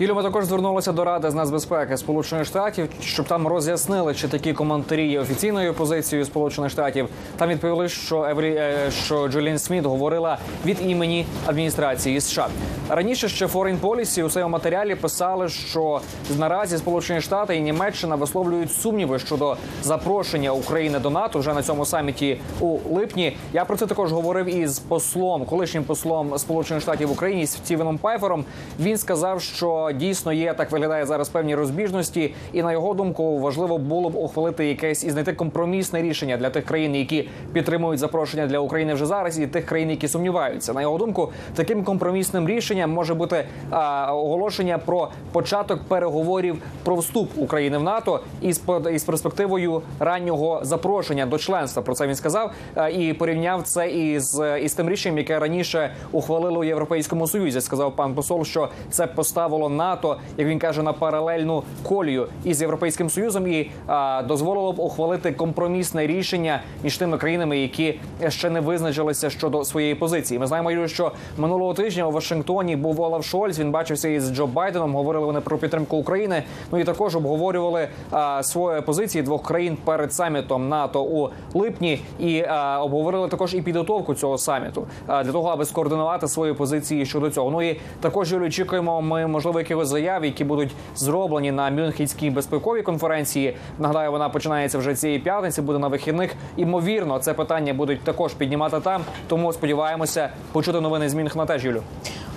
Ми 0.00 0.22
також 0.22 0.44
звернулися 0.44 0.92
до 0.92 1.04
Ради 1.04 1.30
з 1.30 1.34
нацбезпеки 1.34 1.96
Сполучених 1.96 2.44
Штатів, 2.44 2.88
щоб 3.00 3.26
там 3.26 3.46
роз'яснили, 3.46 4.14
чи 4.14 4.28
такі 4.28 4.52
коментарі 4.52 5.08
є 5.08 5.20
офіційною 5.20 5.74
позицією 5.74 6.26
Сполучених 6.26 6.70
Штатів. 6.70 7.08
Там 7.36 7.48
відповіли, 7.48 7.88
що 7.88 8.24
Еврі 8.24 8.54
е, 8.54 8.90
що 8.90 9.28
Джулін 9.28 9.58
Сміт 9.58 9.84
говорила 9.84 10.38
від 10.64 10.90
імені 10.90 11.26
адміністрації 11.46 12.20
США. 12.20 12.48
Раніше 12.88 13.28
ще 13.28 13.46
Foreign 13.46 13.80
Policy 13.80 14.24
у 14.24 14.30
своєму 14.30 14.52
матеріалі 14.52 14.94
писали, 14.94 15.48
що 15.48 16.00
наразі 16.38 16.78
Сполучені 16.78 17.20
Штати 17.20 17.56
і 17.56 17.60
Німеччина 17.60 18.16
висловлюють 18.16 18.72
сумніви 18.72 19.18
щодо 19.18 19.56
запрошення 19.82 20.52
України 20.52 20.98
до 20.98 21.10
НАТО 21.10 21.38
вже 21.38 21.54
на 21.54 21.62
цьому 21.62 21.84
саміті 21.84 22.40
у 22.60 22.78
липні. 22.90 23.36
Я 23.52 23.64
про 23.64 23.76
це 23.76 23.86
також 23.86 24.12
говорив 24.12 24.46
із 24.46 24.78
послом, 24.78 25.44
колишнім 25.44 25.84
послом 25.84 26.38
Сполучених 26.38 26.82
Штатів 26.82 27.08
в 27.08 27.12
Україні 27.12 27.46
Стівеном 27.46 27.98
Пайфером. 27.98 28.44
Він 28.80 28.98
сказав, 28.98 29.42
що 29.42 29.85
дійсно 29.92 30.32
є 30.32 30.54
так 30.54 30.70
виглядає 30.70 31.06
зараз 31.06 31.28
певні 31.28 31.54
розбіжності, 31.54 32.34
і 32.52 32.62
на 32.62 32.72
його 32.72 32.94
думку 32.94 33.38
важливо 33.38 33.78
було 33.78 34.10
б 34.10 34.16
ухвалити 34.16 34.66
якесь 34.66 35.04
і 35.04 35.10
знайти 35.10 35.32
компромісне 35.32 36.02
рішення 36.02 36.36
для 36.36 36.50
тих 36.50 36.64
країн, 36.64 36.94
які 36.94 37.28
підтримують 37.52 38.00
запрошення 38.00 38.46
для 38.46 38.58
України 38.58 38.94
вже 38.94 39.06
зараз, 39.06 39.38
і 39.38 39.46
тих 39.46 39.66
країн, 39.66 39.90
які 39.90 40.08
сумніваються. 40.08 40.72
На 40.72 40.82
його 40.82 40.98
думку, 40.98 41.32
таким 41.54 41.84
компромісним 41.84 42.48
рішенням 42.48 42.90
може 42.90 43.14
бути 43.14 43.44
а, 43.70 44.14
оголошення 44.14 44.78
про 44.78 45.08
початок 45.32 45.80
переговорів 45.88 46.62
про 46.84 46.96
вступ 46.96 47.30
України 47.36 47.78
в 47.78 47.82
НАТО 47.82 48.20
із 48.42 48.62
із 48.92 49.04
перспективою 49.04 49.82
раннього 49.98 50.60
запрошення 50.62 51.26
до 51.26 51.38
членства. 51.38 51.82
Про 51.82 51.94
це 51.94 52.06
він 52.06 52.14
сказав 52.14 52.52
а, 52.74 52.88
і 52.88 53.12
порівняв 53.12 53.62
це 53.62 53.90
із, 53.90 54.42
із 54.62 54.74
тим 54.74 54.90
рішенням, 54.90 55.18
яке 55.18 55.38
раніше 55.38 55.94
ухвалило 56.12 56.60
у 56.60 56.64
європейському 56.64 57.26
союзі. 57.26 57.60
Сказав 57.60 57.96
пан 57.96 58.14
посол, 58.14 58.44
що 58.44 58.68
це 58.90 59.06
поставило 59.06 59.68
НАТО, 59.76 60.16
як 60.36 60.48
він 60.48 60.58
каже, 60.58 60.82
на 60.82 60.92
паралельну 60.92 61.62
колію 61.82 62.28
із 62.44 62.60
європейським 62.60 63.10
союзом 63.10 63.48
і 63.48 63.70
а, 63.86 64.22
дозволило 64.22 64.72
б 64.72 64.80
ухвалити 64.80 65.32
компромісне 65.32 66.06
рішення 66.06 66.60
між 66.84 66.96
тими 66.96 67.18
країнами, 67.18 67.58
які 67.58 68.00
ще 68.28 68.50
не 68.50 68.60
визначилися 68.60 69.30
щодо 69.30 69.64
своєї 69.64 69.94
позиції. 69.94 70.40
Ми 70.40 70.46
знаємо, 70.46 70.70
Юрію, 70.70 70.88
що 70.88 71.12
минулого 71.38 71.74
тижня 71.74 72.06
у 72.06 72.12
Вашингтоні 72.12 72.76
був 72.76 73.00
Олаф 73.00 73.24
Шольц. 73.24 73.58
Він 73.58 73.70
бачився 73.70 74.08
із 74.08 74.34
Джо 74.34 74.46
Байденом. 74.46 74.94
Говорили 74.94 75.26
вони 75.26 75.40
про 75.40 75.58
підтримку 75.58 75.96
України. 75.96 76.42
Ну 76.72 76.78
і 76.78 76.84
також 76.84 77.16
обговорювали 77.16 77.88
а, 78.10 78.42
свої 78.42 78.80
позиції 78.80 79.22
двох 79.22 79.42
країн 79.42 79.76
перед 79.84 80.12
самітом 80.12 80.68
НАТО 80.68 81.02
у 81.02 81.28
липні, 81.54 82.00
і 82.18 82.42
а, 82.42 82.82
обговорили 82.82 83.28
також 83.28 83.54
і 83.54 83.62
підготовку 83.62 84.14
цього 84.14 84.38
саміту 84.38 84.86
а, 85.06 85.24
для 85.24 85.32
того, 85.32 85.48
аби 85.48 85.64
скоординувати 85.64 86.28
свої 86.28 86.54
позиції 86.54 87.06
щодо 87.06 87.30
цього. 87.30 87.50
Ну 87.50 87.62
і 87.62 87.80
також 88.00 88.32
Юрію, 88.32 88.46
очікуємо 88.46 89.02
ми 89.02 89.26
можливо 89.26 89.60
якихось 89.66 89.88
заяв, 89.88 90.24
які 90.24 90.44
будуть 90.44 90.70
зроблені 90.96 91.52
на 91.52 91.70
Мюнхенській 91.70 92.30
безпековій 92.30 92.82
конференції. 92.82 93.56
Нагадаю, 93.78 94.10
вона 94.10 94.28
починається 94.28 94.78
вже 94.78 94.94
цієї 94.94 95.18
п'ятниці. 95.18 95.62
Буде 95.62 95.78
на 95.78 95.88
вихідних. 95.88 96.34
Імовірно, 96.56 97.18
це 97.18 97.34
питання 97.34 97.74
будуть 97.74 98.00
також 98.00 98.34
піднімати 98.34 98.80
там. 98.80 99.02
Тому 99.28 99.52
сподіваємося 99.52 100.28
почути 100.52 100.80
новини 100.80 101.08
з 101.08 101.14
Мюнхена 101.14 101.46
теж, 101.46 101.64
Юлю. 101.64 101.82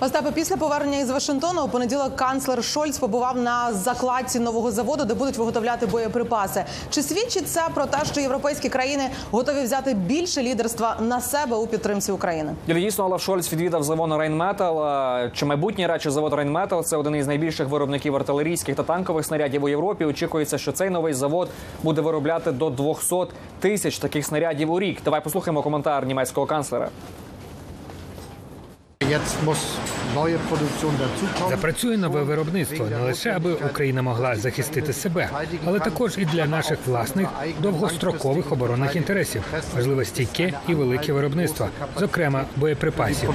Остапе, 0.02 0.30
після 0.30 0.56
повернення 0.56 0.98
із 0.98 1.10
Вашингтона 1.10 1.62
у 1.62 1.68
понеділок 1.68 2.16
канцлер 2.16 2.64
Шольц 2.64 2.98
побував 2.98 3.36
на 3.36 3.72
закладці 3.72 4.40
нового 4.40 4.70
заводу, 4.70 5.04
де 5.04 5.14
будуть 5.14 5.36
виготовляти 5.36 5.86
боєприпаси. 5.86 6.64
Чи 6.90 7.02
свідчить 7.02 7.48
це 7.48 7.62
про 7.74 7.86
те, 7.86 7.98
що 8.12 8.20
європейські 8.20 8.68
країни 8.68 9.10
готові 9.30 9.62
взяти 9.62 9.94
більше 9.94 10.42
лідерства 10.42 10.96
на 11.00 11.20
себе 11.20 11.56
у 11.56 11.66
підтримці 11.66 12.12
України? 12.12 12.54
Дійсно, 12.66 13.04
Олаф 13.04 13.22
Шольц 13.22 13.52
відвідав 13.52 13.82
завод 13.82 14.12
Рейнметал. 14.18 14.76
Чи 15.34 15.46
майбутнє 15.46 15.86
радше 15.86 16.10
завод 16.10 16.34
Рейнметал 16.34 16.84
це 16.84 16.96
один 16.96 17.16
із 17.16 17.26
найбільших 17.26 17.68
виробників 17.68 18.16
артилерійських 18.16 18.76
та 18.76 18.82
танкових 18.82 19.26
снарядів 19.26 19.64
у 19.64 19.68
Європі. 19.68 20.04
Очікується, 20.04 20.58
що 20.58 20.72
цей 20.72 20.90
новий 20.90 21.14
завод 21.14 21.48
буде 21.82 22.00
виробляти 22.00 22.52
до 22.52 22.70
200 22.70 23.16
тисяч 23.60 23.98
таких 23.98 24.26
снарядів 24.26 24.72
у 24.72 24.80
рік. 24.80 25.00
Давай 25.04 25.20
послухаємо 25.20 25.62
коментар 25.62 26.06
німецького 26.06 26.46
канцлера. 26.46 26.88
Muss 29.44 29.58
Запрацює 31.50 31.96
нове 31.96 32.22
виробництво 32.22 32.86
не 32.90 32.98
лише 32.98 33.30
аби 33.30 33.52
Україна 33.52 34.02
могла 34.02 34.36
захистити 34.36 34.92
себе, 34.92 35.30
але 35.66 35.80
також 35.80 36.18
і 36.18 36.24
для 36.24 36.46
наших 36.46 36.78
власних 36.86 37.28
довгострокових 37.62 38.52
оборонних 38.52 38.96
інтересів. 38.96 39.42
Важливо 39.76 40.04
стійке 40.04 40.52
і 40.68 40.74
велике 40.74 41.12
виробництво, 41.12 41.68
зокрема 41.98 42.44
боєприпасів. 42.56 43.30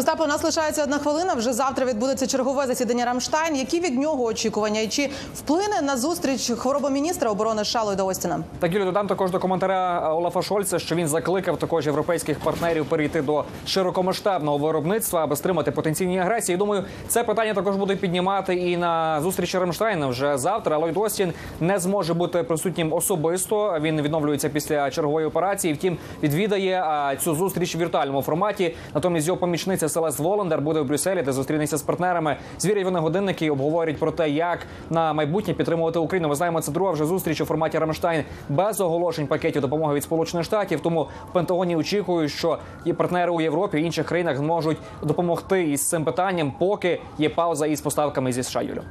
Остапе, 0.00 0.24
у 0.24 0.26
нас 0.26 0.44
лишається 0.44 0.82
одна 0.82 0.98
хвилина. 0.98 1.34
Вже 1.34 1.52
завтра 1.52 1.86
відбудеться 1.86 2.26
чергове 2.26 2.66
засідання 2.66 3.04
Рамштайн. 3.04 3.56
Які 3.56 3.80
від 3.80 3.98
нього 3.98 4.24
очікування? 4.24 4.80
І 4.80 4.88
чи 4.88 5.10
вплине 5.34 5.82
на 5.82 5.96
зустріч 5.96 6.50
хвороба 6.58 6.90
міністра 6.90 7.30
оборони 7.30 7.64
США 7.64 7.82
Ллойда 7.82 8.02
Остіна? 8.02 8.40
Так, 8.60 8.72
Юлі, 8.74 8.84
додам 8.84 9.06
також 9.06 9.30
до 9.30 9.38
коментаря 9.38 10.10
Олафа 10.14 10.42
Шольца, 10.42 10.78
що 10.78 10.94
він 10.94 11.08
закликав 11.08 11.56
також 11.56 11.86
європейських 11.86 12.40
партнерів 12.40 12.86
перейти 12.86 13.22
до 13.22 13.44
широкомасштабного 13.66 14.58
виробництва, 14.58 15.24
аби 15.24 15.36
стримати 15.36 15.70
потенційні 15.70 16.18
агресії. 16.18 16.58
Думаю, 16.58 16.84
це 17.08 17.24
питання 17.24 17.54
також 17.54 17.76
буде 17.76 17.96
піднімати 17.96 18.54
і 18.54 18.76
на 18.76 19.20
зустрічі 19.20 19.58
Рамштайна 19.58 20.06
вже 20.06 20.38
завтра. 20.38 20.78
Ллойд 20.78 20.96
Остін 20.96 21.32
не 21.60 21.78
зможе 21.78 22.14
бути 22.14 22.42
присутнім 22.42 22.92
особисто. 22.92 23.78
Він 23.80 24.02
відновлюється 24.02 24.48
після 24.48 24.90
чергової 24.90 25.26
операції. 25.26 25.74
Втім, 25.74 25.98
відвідає 26.22 27.16
цю 27.24 27.34
зустріч 27.34 27.76
в 27.76 27.78
віртуальному 27.78 28.22
форматі. 28.22 28.74
Натомість 28.94 29.26
його 29.26 29.38
помічниця 29.38 29.89
Селест 29.90 30.18
Волондар 30.18 30.60
буде 30.60 30.80
в 30.80 30.84
Брюсселі, 30.84 31.22
де 31.22 31.32
зустрінеться 31.32 31.76
з 31.76 31.82
партнерами. 31.82 32.36
Звірять 32.58 32.84
вони 32.84 33.00
годинники 33.00 33.50
обговорять 33.50 33.98
про 33.98 34.12
те, 34.12 34.30
як 34.30 34.58
на 34.90 35.12
майбутнє 35.12 35.54
підтримувати 35.54 35.98
Україну. 35.98 36.28
Ми 36.28 36.34
знаємо, 36.34 36.60
це 36.60 36.72
друга 36.72 36.92
вже 36.92 37.04
зустріч 37.04 37.40
у 37.40 37.44
форматі 37.44 37.78
Рамштайн 37.78 38.24
без 38.48 38.80
оголошень 38.80 39.26
пакетів 39.26 39.62
допомоги 39.62 39.94
від 39.94 40.02
Сполучених 40.02 40.46
Штатів. 40.46 40.80
Тому 40.80 41.08
в 41.30 41.32
Пентагоні 41.32 41.76
очікують, 41.76 42.32
що 42.32 42.58
і 42.84 42.92
партнери 42.92 43.32
у 43.32 43.40
Європі 43.40 43.78
і 43.78 43.82
інших 43.84 44.06
країнах 44.06 44.36
зможуть 44.36 44.78
допомогти 45.02 45.70
із 45.70 45.88
цим 45.88 46.04
питанням, 46.04 46.52
поки 46.58 47.00
є 47.18 47.28
пауза 47.28 47.66
із 47.66 47.80
поставками 47.80 48.32
зі 48.32 48.42
США. 48.42 48.62
Юлю. 48.62 48.82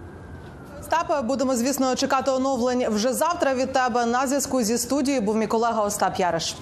Остапе, 0.79 1.21
будемо 1.21 1.55
звісно 1.55 1.95
чекати 1.95 2.31
оновлень 2.31 2.85
вже 2.89 3.13
завтра. 3.13 3.53
Від 3.53 3.73
тебе 3.73 4.05
на 4.05 4.27
зв'язку 4.27 4.61
зі 4.61 4.77
студією 4.77 5.21
був 5.21 5.35
мій 5.35 5.47
колега 5.47 5.83
Остап 5.83 6.19
Яриш. 6.19 6.55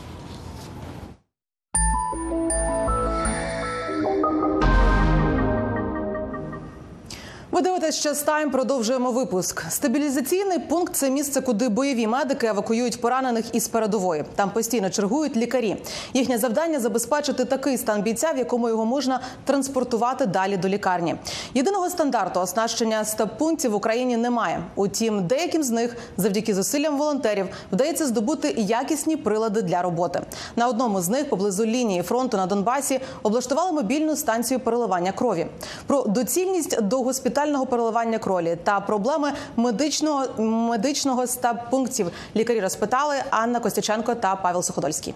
Ви 7.58 7.64
дивитесь 7.64 8.00
«Час 8.00 8.22
Тайм», 8.22 8.52
Продовжуємо 8.52 9.12
випуск. 9.12 9.64
Стабілізаційний 9.70 10.60
пункт 10.60 10.96
це 10.96 11.10
місце, 11.10 11.42
куди 11.42 11.70
бойові 11.70 12.08
медики 12.08 12.48
евакуюють 12.48 13.02
поранених 13.02 13.56
із 13.56 13.68
передової. 13.68 14.24
Там 14.36 14.52
постійно 14.52 14.90
чергують 14.90 15.38
лікарі. 15.38 15.78
Їхнє 16.14 16.38
завдання 16.38 16.80
забезпечити 16.80 17.46
такий 17.46 17.78
стан 17.78 18.02
бійця, 18.02 18.32
в 18.32 18.38
якому 18.38 18.70
його 18.70 18.86
можна 18.86 19.20
транспортувати 19.46 20.26
далі 20.26 20.58
до 20.58 20.68
лікарні. 20.68 21.16
Єдиного 21.54 21.90
стандарту 21.90 22.40
оснащення 22.40 23.04
стаб-пунктів 23.06 23.72
в 23.72 23.76
Україні 23.76 24.18
немає. 24.18 24.64
Утім, 24.76 25.28
деяким 25.28 25.64
з 25.64 25.70
них, 25.70 25.96
завдяки 26.18 26.56
зусиллям 26.56 26.98
волонтерів, 26.98 27.48
вдається 27.72 28.06
здобути 28.06 28.54
якісні 28.58 29.18
прилади 29.18 29.62
для 29.62 29.82
роботи. 29.82 30.22
На 30.56 30.68
одному 30.68 31.02
з 31.02 31.10
них, 31.10 31.30
поблизу 31.30 31.66
лінії 31.66 32.02
фронту 32.02 32.38
на 32.38 32.46
Донбасі, 32.46 33.00
облаштували 33.24 33.72
мобільну 33.72 34.16
станцію 34.16 34.60
переливання 34.60 35.12
крові. 35.12 35.48
Про 35.88 36.04
доцільність 36.04 36.82
до 36.82 37.00
госпітального 37.48 37.66
переливання 37.66 38.20
крові 38.20 38.58
та 38.64 38.80
проблеми 38.80 39.34
медичного 39.56 40.42
медичного 40.42 41.28
стаб-пунктів 41.28 42.12
лікарі 42.36 42.60
розпитали 42.60 43.16
Анна 43.30 43.60
Костюченко 43.60 44.16
та 44.16 44.36
Павел 44.36 44.64
Суходольський. 44.64 45.14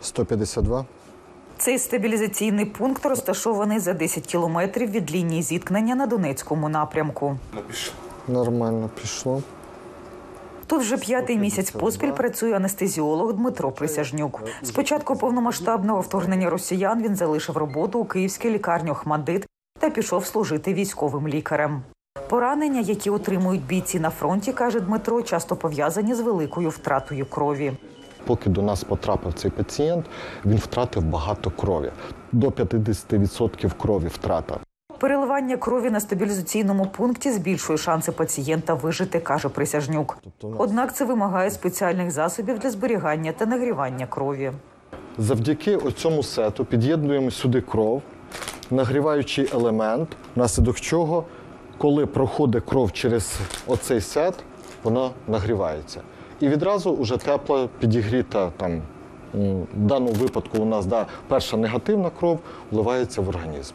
152. 0.00 0.84
Цей 1.58 1.78
стабілізаційний 1.78 2.64
пункт 2.64 3.06
розташований 3.06 3.78
за 3.78 3.92
10 3.92 4.26
кілометрів 4.26 4.90
від 4.90 5.12
лінії 5.12 5.42
зіткнення 5.42 5.94
на 5.94 6.06
Донецькому 6.06 6.68
напрямку. 6.68 7.36
Нормально 8.28 8.90
пішло. 9.00 9.42
Тут 10.66 10.80
вже 10.80 10.96
п'ятий 10.96 11.38
місяць 11.38 11.70
поспіль 11.70 12.12
працює 12.12 12.56
анестезіолог 12.56 13.32
Дмитро 13.32 13.72
Присяжнюк. 13.72 14.42
З 14.62 14.70
початку 14.70 15.16
повномасштабного 15.16 16.00
вторгнення 16.00 16.50
росіян 16.50 17.02
він 17.02 17.16
залишив 17.16 17.56
роботу 17.56 17.98
у 17.98 18.04
київській 18.04 18.50
лікарні 18.50 18.90
Охмадит 18.90 19.46
та 19.78 19.90
пішов 19.90 20.26
служити 20.26 20.74
військовим 20.74 21.28
лікарем. 21.28 21.82
Поранення, 22.28 22.80
які 22.80 23.10
отримують 23.10 23.66
бійці 23.66 24.00
на 24.00 24.10
фронті, 24.10 24.52
каже 24.52 24.80
Дмитро, 24.80 25.22
часто 25.22 25.56
пов'язані 25.56 26.14
з 26.14 26.20
великою 26.20 26.68
втратою 26.68 27.26
крові. 27.26 27.72
Поки 28.26 28.50
до 28.50 28.62
нас 28.62 28.84
потрапив 28.84 29.32
цей 29.32 29.50
пацієнт, 29.50 30.06
він 30.44 30.56
втратив 30.56 31.02
багато 31.02 31.50
крові. 31.50 31.90
До 32.32 32.48
50% 32.48 33.70
крові 33.78 34.06
втрата. 34.06 34.58
Переливання 34.98 35.56
крові 35.56 35.90
на 35.90 36.00
стабілізаційному 36.00 36.86
пункті 36.86 37.30
збільшує 37.30 37.78
шанси 37.78 38.12
пацієнта 38.12 38.74
вижити, 38.74 39.20
каже 39.20 39.48
Присяжнюк. 39.48 40.18
Однак 40.58 40.96
це 40.96 41.04
вимагає 41.04 41.50
спеціальних 41.50 42.10
засобів 42.10 42.58
для 42.58 42.70
зберігання 42.70 43.32
та 43.32 43.46
нагрівання 43.46 44.06
крові. 44.06 44.52
Завдяки 45.18 45.78
цьому 45.96 46.22
сету 46.22 46.64
під'єднуємо 46.64 47.30
сюди 47.30 47.60
кров, 47.60 48.02
нагріваючий 48.70 49.48
елемент, 49.54 50.08
внаслідок 50.36 50.80
чого, 50.80 51.24
коли 51.78 52.06
проходить 52.06 52.64
кров 52.64 52.92
через 52.92 53.38
оцей 53.66 54.00
сет, 54.00 54.34
вона 54.82 55.10
нагрівається. 55.28 56.00
І 56.40 56.48
відразу 56.48 56.96
вже 56.96 57.16
тепло 57.16 57.68
підігріта 57.80 58.52
там. 58.56 58.82
В 59.34 59.66
даному 59.74 60.12
випадку 60.12 60.58
у 60.58 60.64
нас 60.64 60.86
да, 60.86 61.06
перша 61.28 61.56
негативна 61.56 62.10
кров 62.10 62.38
вливається 62.70 63.20
в 63.20 63.28
організм. 63.28 63.74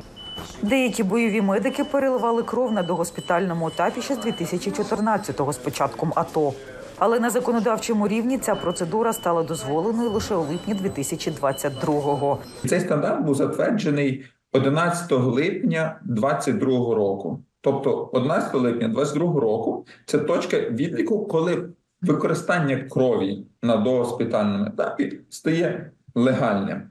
Деякі 0.62 1.04
бойові 1.04 1.42
медики 1.42 1.84
переливали 1.84 2.44
кров 2.44 2.72
на 2.72 2.84
догоспітальному 2.84 3.68
етапі 3.68 4.02
ще 4.02 4.16
з 4.16 4.18
2014-го 4.18 5.54
з 5.54 5.58
початком 5.58 6.14
АТО. 6.16 6.54
Але 7.00 7.20
на 7.20 7.30
законодавчому 7.30 8.08
рівні 8.08 8.38
ця 8.38 8.56
процедура 8.56 9.14
стала 9.14 9.44
дозволеною 9.44 10.10
лише 10.10 10.36
у 10.36 10.42
липні 10.42 10.74
2022-го. 10.74 12.38
Цей 12.68 12.80
стандарт 12.80 13.22
був 13.22 13.36
затверджений 13.36 14.26
11 14.52 15.12
липня 15.12 16.00
2022 16.04 16.96
року. 16.96 17.44
Тобто 17.62 18.10
11 18.14 18.54
липня 18.54 18.88
2022 18.88 19.42
року 19.42 19.86
це 20.06 20.18
точка 20.18 20.60
відліку, 20.60 21.26
коли 21.26 21.70
використання 22.02 22.78
крові 22.78 23.46
на 23.62 23.78
догоспітальному 23.78 24.66
етапі 24.66 25.20
стає 25.30 25.92
легальним. 26.16 26.82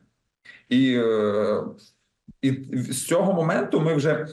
І, 0.69 0.95
е, 0.95 1.63
і 2.43 2.51
з 2.75 3.07
цього 3.07 3.33
моменту 3.33 3.81
ми 3.81 3.95
вже 3.95 4.27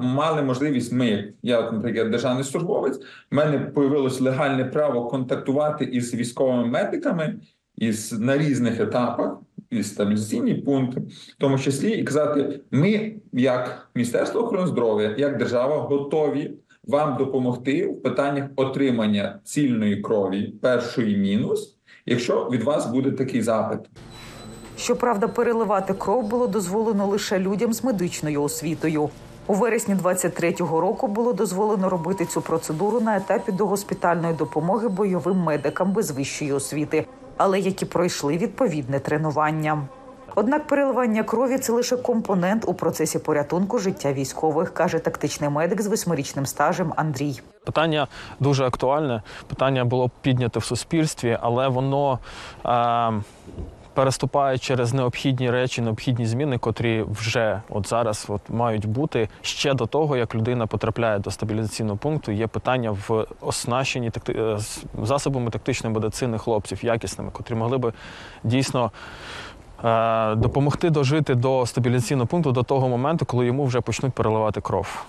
мали 0.00 0.42
можливість. 0.42 0.92
Ми, 0.92 1.32
я, 1.42 1.70
наприклад, 1.70 2.10
державний 2.10 2.44
службовець, 2.44 2.98
в 3.30 3.34
мене 3.34 3.58
появилось 3.58 4.20
легальне 4.20 4.64
право 4.64 5.06
контактувати 5.06 5.84
із 5.84 6.14
військовими 6.14 6.66
медиками 6.66 7.34
із 7.76 8.12
на 8.12 8.38
різних 8.38 8.80
етапах, 8.80 9.38
і 9.70 9.82
стабілізаційні 9.82 10.54
пункти, 10.54 11.00
в 11.00 11.36
тому 11.38 11.58
числі 11.58 11.90
і 11.90 12.04
казати: 12.04 12.60
ми, 12.70 13.12
як 13.32 13.88
Міністерство 13.94 14.40
охорони 14.40 14.66
здоров'я, 14.66 15.14
як 15.18 15.38
держава, 15.38 15.76
готові 15.76 16.50
вам 16.84 17.16
допомогти 17.16 17.86
в 17.86 18.02
питаннях 18.02 18.44
отримання 18.56 19.40
цільної 19.44 19.96
крові 19.96 20.54
першої 20.62 21.16
мінус, 21.16 21.76
якщо 22.06 22.48
від 22.52 22.62
вас 22.62 22.86
буде 22.86 23.10
такий 23.10 23.42
запит. 23.42 23.80
Щоправда, 24.76 25.28
переливати 25.28 25.94
кров 25.94 26.28
було 26.28 26.46
дозволено 26.46 27.06
лише 27.06 27.38
людям 27.38 27.72
з 27.72 27.84
медичною 27.84 28.42
освітою. 28.42 29.10
У 29.46 29.54
вересні 29.54 29.94
23-го 29.94 30.80
року 30.80 31.08
було 31.08 31.32
дозволено 31.32 31.88
робити 31.88 32.24
цю 32.24 32.40
процедуру 32.40 33.00
на 33.00 33.16
етапі 33.16 33.52
догоспітальної 33.52 34.34
допомоги 34.34 34.88
бойовим 34.88 35.36
медикам 35.36 35.92
без 35.92 36.10
вищої 36.10 36.52
освіти, 36.52 37.06
але 37.38 37.60
які 37.60 37.86
пройшли 37.86 38.36
відповідне 38.36 39.00
тренування. 39.00 39.88
Однак 40.34 40.66
переливання 40.66 41.22
крові 41.22 41.58
це 41.58 41.72
лише 41.72 41.96
компонент 41.96 42.64
у 42.66 42.74
процесі 42.74 43.18
порятунку 43.18 43.78
життя 43.78 44.12
військових, 44.12 44.74
каже 44.74 44.98
тактичний 44.98 45.50
медик 45.50 45.82
з 45.82 45.86
восьмирічним 45.86 46.46
стажем 46.46 46.92
Андрій. 46.96 47.40
Питання 47.66 48.08
дуже 48.40 48.64
актуальне. 48.64 49.22
Питання 49.46 49.84
було 49.84 50.10
піднято 50.20 50.60
в 50.60 50.64
суспільстві, 50.64 51.38
але 51.42 51.68
воно 51.68 52.18
е, 52.66 53.12
переступає 53.98 54.58
через 54.58 54.94
необхідні 54.94 55.50
речі, 55.50 55.82
необхідні 55.82 56.26
зміни, 56.26 56.58
котрі 56.58 57.04
вже 57.10 57.62
от 57.68 57.88
зараз 57.88 58.26
от 58.28 58.40
мають 58.48 58.86
бути 58.86 59.28
ще 59.42 59.74
до 59.74 59.86
того, 59.86 60.16
як 60.16 60.34
людина 60.34 60.66
потрапляє 60.66 61.18
до 61.18 61.30
стабілізаційного 61.30 61.96
пункту. 61.96 62.32
Є 62.32 62.46
питання 62.46 62.90
в 62.90 63.26
оснащенні 63.40 64.10
такти... 64.10 64.32
е, 64.32 64.58
засобами 65.02 65.50
тактичної 65.50 65.94
медицини 65.94 66.38
хлопців, 66.38 66.84
якісними, 66.84 67.30
котрі 67.32 67.54
могли 67.54 67.78
би 67.78 67.92
дійсно. 68.44 68.90
е, 69.84 70.34
Допомогти 70.34 70.90
дожити 70.90 71.34
до 71.34 71.66
стабілізаційного 71.66 72.26
пункту 72.26 72.52
до 72.52 72.62
того 72.62 72.88
моменту, 72.88 73.24
коли 73.26 73.46
йому 73.46 73.64
вже 73.64 73.80
почнуть 73.80 74.12
переливати 74.12 74.60
кров. 74.60 75.04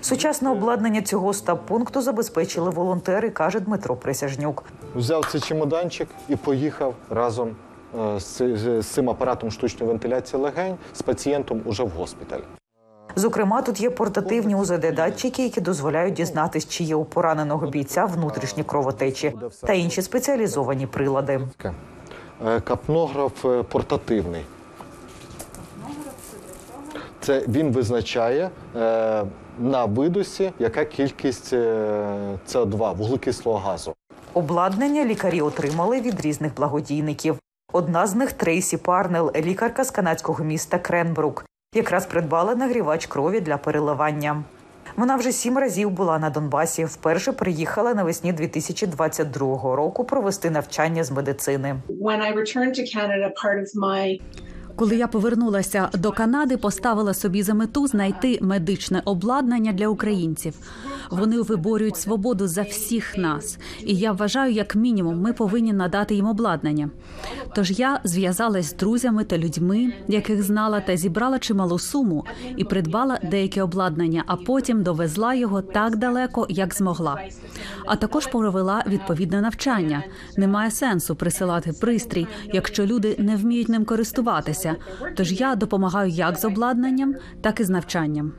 Сучасне 0.00 0.50
обладнання 0.50 1.02
цього 1.02 1.32
стаб-пункту 1.32 2.00
забезпечили 2.00 2.70
волонтери, 2.70 3.30
каже 3.30 3.60
Дмитро 3.60 3.96
Присяжнюк. 3.96 4.64
Взяв 4.94 5.26
цей 5.26 5.40
чемоданчик 5.40 6.08
і 6.28 6.36
поїхав 6.36 6.94
разом 7.10 7.50
з, 8.18 8.56
з 8.56 8.86
цим 8.86 9.10
апаратом 9.10 9.50
штучної 9.50 9.88
вентиляції 9.88 10.42
легень 10.42 10.76
з 10.92 11.02
пацієнтом 11.02 11.62
уже 11.64 11.82
в 11.82 11.88
госпіталі. 11.88 12.42
Зокрема, 13.16 13.62
тут 13.62 13.80
є 13.80 13.90
портативні 13.90 14.56
УЗД-датчики, 14.56 15.40
які 15.40 15.60
дозволяють 15.60 16.14
дізнатись, 16.14 16.68
чи 16.68 16.84
є 16.84 16.94
у 16.94 17.04
пораненого 17.04 17.66
бійця 17.66 18.04
внутрішні 18.04 18.64
кровотечі 18.64 19.32
та 19.60 19.72
інші 19.72 20.02
спеціалізовані 20.02 20.86
прилади. 20.86 21.40
Е, 22.46 22.60
Капнограф 22.60 23.44
е, 23.44 23.62
портативний. 23.62 24.44
Це 27.20 27.42
він 27.48 27.72
визначає 27.72 28.50
е, 28.76 29.24
на 29.58 29.84
видосі, 29.84 30.52
яка 30.58 30.84
кількість 30.84 31.52
е, 31.52 32.38
СО2, 32.48 32.96
вуглекислого 32.96 33.58
газу. 33.58 33.94
Обладнання 34.34 35.04
лікарі 35.04 35.40
отримали 35.40 36.00
від 36.00 36.20
різних 36.20 36.54
благодійників. 36.54 37.38
Одна 37.76 38.06
з 38.06 38.14
них 38.14 38.32
Трейсі 38.32 38.76
Парнел, 38.76 39.32
лікарка 39.36 39.84
з 39.84 39.90
канадського 39.90 40.44
міста 40.44 40.78
Кренбрук, 40.78 41.44
якраз 41.74 42.06
придбала 42.06 42.54
нагрівач 42.54 43.06
крові 43.06 43.40
для 43.40 43.56
переливання. 43.56 44.44
Вона 44.96 45.16
вже 45.16 45.32
сім 45.32 45.58
разів 45.58 45.90
була 45.90 46.18
на 46.18 46.30
Донбасі. 46.30 46.84
Вперше 46.84 47.32
приїхала 47.32 47.94
навесні 47.94 48.32
2022 48.32 49.76
року 49.76 50.04
провести 50.04 50.50
навчання 50.50 51.04
з 51.04 51.10
медицини. 51.10 51.76
Коли 54.76 54.96
я 54.96 55.06
повернулася 55.06 55.88
до 55.94 56.12
Канади, 56.12 56.56
поставила 56.56 57.14
собі 57.14 57.42
за 57.42 57.54
мету 57.54 57.86
знайти 57.86 58.38
медичне 58.42 59.02
обладнання 59.04 59.72
для 59.72 59.88
українців. 59.88 60.54
Вони 61.10 61.40
виборюють 61.40 61.96
свободу 61.96 62.48
за 62.48 62.62
всіх 62.62 63.18
нас, 63.18 63.58
і 63.84 63.94
я 63.94 64.12
вважаю, 64.12 64.52
як 64.52 64.74
мінімум, 64.74 65.20
ми 65.20 65.32
повинні 65.32 65.72
надати 65.72 66.14
їм 66.14 66.26
обладнання. 66.26 66.90
Тож 67.54 67.78
я 67.78 68.00
зв'язалась 68.04 68.70
з 68.70 68.74
друзями 68.74 69.24
та 69.24 69.38
людьми, 69.38 69.92
яких 70.08 70.42
знала, 70.42 70.80
та 70.80 70.96
зібрала 70.96 71.38
чималу 71.38 71.78
суму 71.78 72.24
і 72.56 72.64
придбала 72.64 73.18
деяке 73.22 73.62
обладнання, 73.62 74.24
а 74.26 74.36
потім 74.36 74.82
довезла 74.82 75.34
його 75.34 75.62
так 75.62 75.96
далеко, 75.96 76.46
як 76.48 76.74
змогла. 76.74 77.20
А 77.86 77.96
також 77.96 78.26
провела 78.26 78.84
відповідне 78.86 79.40
навчання. 79.40 80.02
Немає 80.36 80.70
сенсу 80.70 81.16
присилати 81.16 81.72
пристрій, 81.80 82.26
якщо 82.52 82.86
люди 82.86 83.16
не 83.18 83.36
вміють 83.36 83.68
ним 83.68 83.84
користуватися. 83.84 84.65
Тож 85.16 85.32
я 85.32 85.54
допомагаю 85.54 86.10
як 86.10 86.38
з 86.38 86.44
обладнанням, 86.44 87.14
так 87.42 87.60
і 87.60 87.64
з 87.64 87.70
навчанням. 87.70 88.32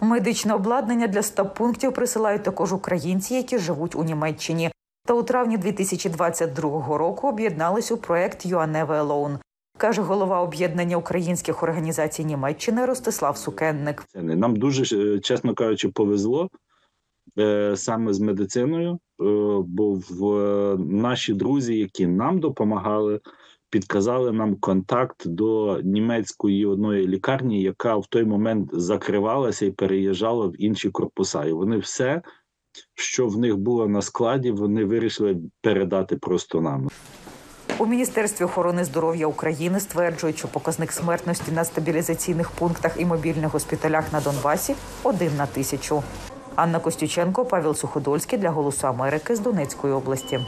Медичне 0.00 0.54
обладнання 0.54 1.06
для 1.06 1.22
стаб-пунктів 1.22 1.92
присилають 1.92 2.42
також 2.42 2.72
українці, 2.72 3.34
які 3.34 3.58
живуть 3.58 3.94
у 3.94 4.04
Німеччині. 4.04 4.70
Та 5.06 5.14
у 5.14 5.22
травні 5.22 5.58
2022 5.58 6.98
року 6.98 7.28
об'єднались 7.28 7.92
у 7.92 7.96
проект 7.96 8.46
«You 8.46 8.58
are 8.58 9.06
alone», 9.06 9.38
каже 9.78 10.02
голова 10.02 10.40
об'єднання 10.40 10.96
українських 10.96 11.62
організацій 11.62 12.24
Німеччини 12.24 12.86
Ростислав 12.86 13.36
Сукенник. 13.36 14.04
Нам 14.14 14.56
дуже 14.56 14.96
е, 14.96 15.20
чесно 15.20 15.54
кажучи, 15.54 15.88
повезло 15.88 16.48
саме 17.76 18.12
з 18.12 18.20
медициною, 18.20 18.92
е, 18.92 18.98
бо 19.66 20.00
в 20.10 20.38
е, 20.38 20.76
наші 20.78 21.34
друзі, 21.34 21.78
які 21.78 22.06
нам 22.06 22.40
допомагали, 22.40 23.20
підказали 23.70 24.32
нам 24.32 24.56
контакт 24.56 25.28
до 25.28 25.80
німецької 25.84 26.66
одної 26.66 27.08
лікарні, 27.08 27.62
яка 27.62 27.96
в 27.96 28.06
той 28.06 28.24
момент 28.24 28.70
закривалася 28.72 29.66
і 29.66 29.70
переїжджала 29.70 30.46
в 30.46 30.62
інші 30.62 30.90
корпуса. 30.90 31.44
І 31.44 31.52
вони 31.52 31.78
все, 31.78 32.22
що 32.94 33.26
в 33.26 33.38
них 33.38 33.56
було 33.56 33.88
на 33.88 34.02
складі, 34.02 34.50
вони 34.50 34.84
вирішили 34.84 35.36
передати 35.60 36.16
просто 36.16 36.60
нам. 36.60 36.88
У 37.78 37.86
міністерстві 37.86 38.44
охорони 38.44 38.84
здоров'я 38.84 39.26
України 39.26 39.80
стверджують, 39.80 40.38
що 40.38 40.48
показник 40.48 40.92
смертності 40.92 41.52
на 41.52 41.64
стабілізаційних 41.64 42.50
пунктах 42.50 43.00
і 43.00 43.04
мобільних 43.04 43.52
госпіталях 43.52 44.12
на 44.12 44.20
Донбасі 44.20 44.74
один 45.02 45.36
на 45.36 45.46
тисячу. 45.46 46.02
Анна 46.56 46.78
Костюченко, 46.78 47.44
Павел 47.44 47.74
Суходольський 47.74 48.38
для 48.38 48.50
Голосу 48.50 48.86
Америки 48.86 49.36
з 49.36 49.40
Донецької 49.40 49.92
області. 49.92 50.40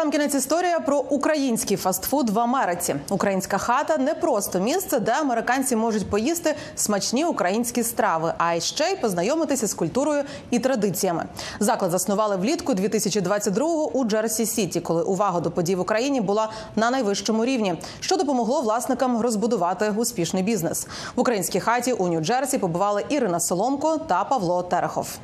І 0.00 0.02
сам 0.02 0.10
кінець 0.10 0.34
історія 0.34 0.80
про 0.80 0.98
український 0.98 1.76
фастфуд 1.76 2.30
в 2.30 2.38
Америці. 2.38 2.96
Українська 3.10 3.58
хата 3.58 3.98
не 3.98 4.14
просто 4.14 4.60
місце, 4.60 5.00
де 5.00 5.12
американці 5.12 5.76
можуть 5.76 6.10
поїсти 6.10 6.54
смачні 6.76 7.24
українські 7.24 7.82
страви, 7.82 8.34
а 8.38 8.60
ще 8.60 8.84
й 8.84 8.96
познайомитися 8.96 9.66
з 9.66 9.74
культурою 9.74 10.22
і 10.50 10.58
традиціями. 10.58 11.24
Заклад 11.60 11.90
заснували 11.90 12.36
влітку 12.36 12.72
2022-го 12.72 13.90
у 13.92 14.04
Джерсі 14.04 14.46
Сіті, 14.46 14.80
коли 14.80 15.02
увага 15.02 15.40
до 15.40 15.50
подій 15.50 15.74
в 15.74 15.80
Україні 15.80 16.20
була 16.20 16.50
на 16.76 16.90
найвищому 16.90 17.44
рівні, 17.44 17.74
що 18.00 18.16
допомогло 18.16 18.60
власникам 18.60 19.20
розбудувати 19.20 19.94
успішний 19.96 20.42
бізнес. 20.42 20.86
В 21.16 21.20
українській 21.20 21.60
хаті 21.60 21.92
у 21.92 22.08
Нью-Джерсі 22.08 22.58
побували 22.58 23.04
Ірина 23.08 23.40
Соломко 23.40 23.98
та 23.98 24.24
Павло 24.24 24.62
Терехов. 24.62 25.18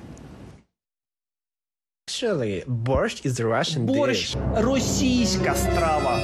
Actually, 2.17 2.65
borscht 2.67 3.27
is 3.27 3.41
a 3.41 3.45
Russian 3.45 3.87
Борщ 3.87 4.37
dish. 4.37 4.63
російська 4.63 5.55
страва. 5.55 6.21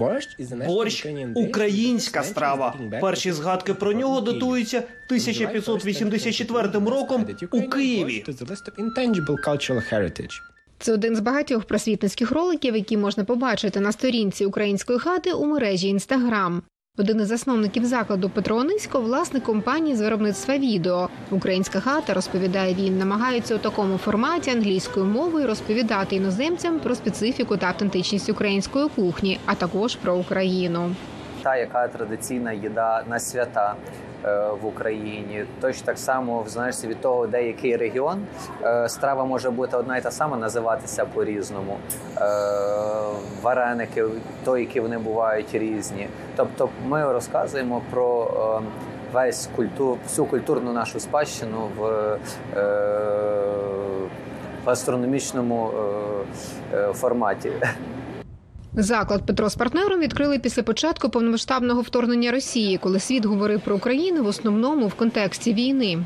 Borscht 0.00 0.40
is 0.40 0.66
Борщ 0.66 1.06
українська 1.34 2.22
страва. 2.22 2.74
Перші 3.00 3.32
згадки 3.32 3.74
про 3.74 3.92
нього 3.92 4.16
1400. 4.16 4.32
датуються 4.32 4.78
1584 4.78 6.68
роком 6.72 7.26
у 7.50 7.62
Києві. 7.62 8.24
Це 10.78 10.92
один 10.92 11.16
з 11.16 11.20
багатьох 11.20 11.64
просвітницьких 11.64 12.32
роликів, 12.32 12.76
які 12.76 12.96
можна 12.96 13.24
побачити 13.24 13.80
на 13.80 13.92
сторінці 13.92 14.44
української 14.44 14.98
хати 14.98 15.32
у 15.32 15.44
мережі 15.44 15.88
Інстаграм. 15.88 16.62
Один 16.98 17.20
із 17.20 17.28
засновників 17.28 17.84
закладу 17.84 18.30
Петро 18.30 18.56
Онисько– 18.56 19.00
власник 19.00 19.42
компанії 19.42 19.96
з 19.96 20.00
виробництва 20.00 20.58
відео. 20.58 21.08
Українська 21.30 21.80
хата 21.80 22.14
розповідає 22.14 22.74
він, 22.74 22.98
намагається 22.98 23.54
у 23.54 23.58
такому 23.58 23.98
форматі 23.98 24.50
англійською 24.50 25.06
мовою 25.06 25.46
розповідати 25.46 26.16
іноземцям 26.16 26.80
про 26.80 26.94
специфіку 26.94 27.56
та 27.56 27.66
автентичність 27.66 28.30
української 28.30 28.88
кухні, 28.88 29.38
а 29.46 29.54
також 29.54 29.96
про 29.96 30.16
Україну. 30.16 30.94
Та, 31.44 31.56
яка 31.56 31.88
традиційна 31.88 32.52
їда 32.52 33.04
на 33.08 33.18
свята 33.18 33.74
е, 34.24 34.48
в 34.62 34.66
Україні. 34.66 35.44
Точно 35.60 35.86
так 35.86 35.98
само, 35.98 36.42
в 36.42 36.48
залежності 36.48 36.86
від 36.86 37.00
того, 37.00 37.26
де 37.26 37.46
який 37.46 37.76
регіон, 37.76 38.26
е, 38.62 38.88
страва 38.88 39.24
може 39.24 39.50
бути 39.50 39.76
одна 39.76 39.96
і 39.96 40.02
та 40.02 40.10
сама, 40.10 40.36
називатися 40.36 41.04
по-різному. 41.04 41.76
Е, 42.16 42.24
Вареники, 43.42 44.04
то, 44.44 44.58
які 44.58 44.80
вони 44.80 44.98
бувають 44.98 45.54
різні. 45.54 46.08
Тобто, 46.36 46.68
ми 46.86 47.12
розказуємо 47.12 47.82
про 47.90 48.62
весь 49.12 49.48
культур, 49.56 49.98
всю 50.04 50.26
культурну 50.26 50.72
нашу 50.72 51.00
спадщину 51.00 51.68
в 51.76 52.16
гастрономічному 54.66 55.70
форматі. 56.92 57.52
Заклад 58.76 59.26
Петро 59.26 59.48
з 59.48 59.54
партнером 59.54 60.00
відкрили 60.00 60.38
після 60.38 60.62
початку 60.62 61.08
повномасштабного 61.08 61.80
вторгнення 61.80 62.30
Росії, 62.30 62.78
коли 62.78 63.00
світ 63.00 63.24
говорив 63.24 63.60
про 63.60 63.76
Україну 63.76 64.24
в 64.24 64.26
основному 64.26 64.86
в 64.86 64.94
контексті 64.94 65.54
війни. 65.54 65.98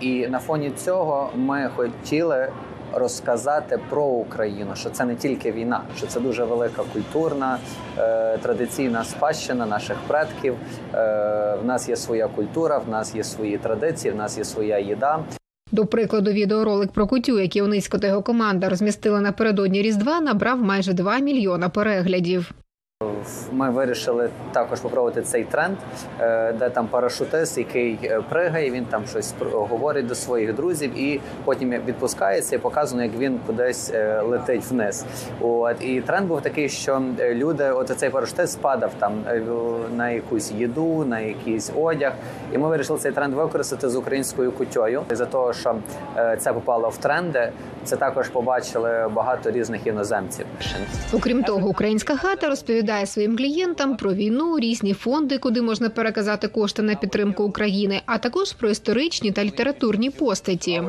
І 0.00 0.28
на 0.28 0.38
фоні 0.38 0.70
цього 0.70 1.30
ми 1.34 1.70
хотіли 1.76 2.52
розказати 2.92 3.80
про 3.88 4.04
Україну, 4.04 4.70
що 4.76 4.90
це 4.90 5.04
не 5.04 5.14
тільки 5.14 5.52
війна, 5.52 5.80
що 5.96 6.06
це 6.06 6.20
дуже 6.20 6.44
велика 6.44 6.82
культурна 6.92 7.58
е, 7.98 8.38
традиційна 8.38 9.04
спадщина 9.04 9.66
наших 9.66 9.96
предків. 10.06 10.54
Е, 10.94 11.56
в 11.62 11.64
нас 11.64 11.88
є 11.88 11.96
своя 11.96 12.28
культура, 12.28 12.78
в 12.78 12.88
нас 12.88 13.14
є 13.14 13.24
свої 13.24 13.58
традиції, 13.58 14.12
в 14.12 14.16
нас 14.16 14.38
є 14.38 14.44
своя 14.44 14.78
їда. 14.78 15.18
До 15.72 15.86
прикладу, 15.86 16.30
відеоролик 16.30 16.92
про 16.92 17.06
кутю, 17.06 17.40
який 17.40 17.62
Онисько 17.62 17.98
та 17.98 18.06
його 18.06 18.22
команда 18.22 18.68
розмістили 18.68 19.20
напередодні 19.20 19.82
Різдва, 19.82 20.20
набрав 20.20 20.62
майже 20.62 20.92
2 20.92 21.18
мільйона 21.18 21.68
переглядів. 21.68 22.52
Ми 23.52 23.70
вирішили 23.70 24.30
також 24.52 24.80
попробувати 24.80 25.22
цей 25.22 25.44
тренд, 25.44 25.76
е, 26.20 26.52
де 26.52 26.70
там 26.70 26.86
парашутист, 26.86 27.58
який 27.58 27.98
е, 28.04 28.22
пригає, 28.28 28.70
він 28.70 28.84
там 28.84 29.06
щось 29.06 29.34
говорить 29.52 30.06
до 30.06 30.14
своїх 30.14 30.54
друзів, 30.54 30.98
і 30.98 31.20
потім 31.44 31.70
відпускається 31.70 32.56
і 32.56 32.58
показано, 32.58 33.02
як 33.02 33.12
він 33.18 33.40
кудись 33.46 33.90
е, 33.94 34.20
летить 34.20 34.70
вниз. 34.70 35.04
От 35.40 35.84
і 35.84 36.00
тренд 36.00 36.28
був 36.28 36.40
такий, 36.40 36.68
що 36.68 37.02
люди, 37.20 37.70
от 37.70 37.88
цей 37.88 38.10
парашутист 38.10 38.52
спадав 38.52 38.92
там 38.98 39.24
на 39.96 40.10
якусь 40.10 40.52
їду, 40.52 41.04
на 41.04 41.20
якийсь 41.20 41.72
одяг. 41.76 42.12
І 42.52 42.58
ми 42.58 42.68
вирішили 42.68 42.98
цей 42.98 43.12
тренд 43.12 43.34
використати 43.34 43.88
з 43.88 43.96
українською 43.96 44.52
кутьою. 44.52 45.02
За 45.10 45.26
того, 45.26 45.52
що 45.52 45.76
це 46.38 46.52
попало 46.52 46.88
в 46.88 46.96
тренди, 46.96 47.52
це 47.84 47.96
також 47.96 48.28
побачили 48.28 49.08
багато 49.12 49.50
різних 49.50 49.86
іноземців. 49.86 50.46
Окрім 51.12 51.42
того, 51.42 51.68
українська 51.68 52.16
хата 52.16 52.48
розповідає 52.48 53.06
своїм 53.06 53.36
клієнтам 53.36 53.96
про 53.96 54.14
війну, 54.14 54.58
різні 54.58 54.94
фонди, 54.94 55.38
куди 55.38 55.62
можна 55.62 55.88
переказати 55.88 56.48
кошти 56.48 56.82
на 56.82 56.94
підтримку 56.94 57.44
України, 57.44 58.02
а 58.06 58.18
також 58.18 58.52
про 58.52 58.70
історичні 58.70 59.32
та 59.32 59.44
літературні 59.44 60.10
постаті. 60.10 60.82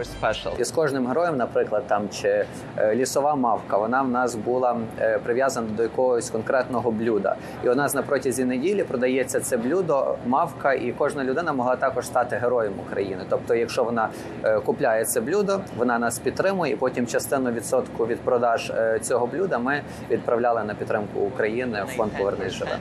І 0.59 0.63
з 0.63 0.71
кожним 0.71 1.07
героєм, 1.07 1.37
наприклад, 1.37 1.83
там 1.87 2.09
чи 2.09 2.45
е, 2.77 2.95
лісова 2.95 3.35
мавка, 3.35 3.77
вона 3.77 4.01
в 4.01 4.09
нас 4.09 4.35
була 4.35 4.77
е, 4.99 5.19
прив'язана 5.23 5.67
до 5.77 5.83
якогось 5.83 6.29
конкретного 6.29 6.91
блюда. 6.91 7.35
І 7.65 7.69
у 7.69 7.75
нас 7.75 7.93
на 7.93 8.01
протязі 8.01 8.45
неділі 8.45 8.83
продається 8.83 9.39
це 9.39 9.57
блюдо, 9.57 10.15
мавка, 10.27 10.73
і 10.73 10.93
кожна 10.97 11.23
людина 11.23 11.53
могла 11.53 11.75
також 11.75 12.05
стати 12.05 12.35
героєм 12.35 12.73
України. 12.87 13.21
Тобто, 13.29 13.55
якщо 13.55 13.83
вона 13.83 14.09
е, 14.43 14.59
купляє 14.59 15.05
це 15.05 15.21
блюдо, 15.21 15.59
вона 15.77 15.99
нас 15.99 16.19
підтримує, 16.19 16.71
потім 16.81 17.07
частину 17.07 17.51
відсотку 17.51 18.07
від 18.07 18.19
продаж 18.19 18.69
е, 18.69 18.99
цього 19.01 19.27
блюда 19.27 19.59
ми 19.59 19.81
відправляли 20.11 20.63
на 20.63 20.75
підтримку 20.75 21.19
України 21.19 21.83
в 21.87 21.87
фонд 21.87 22.11
Повернись 22.17 22.53
живе. 22.53 22.77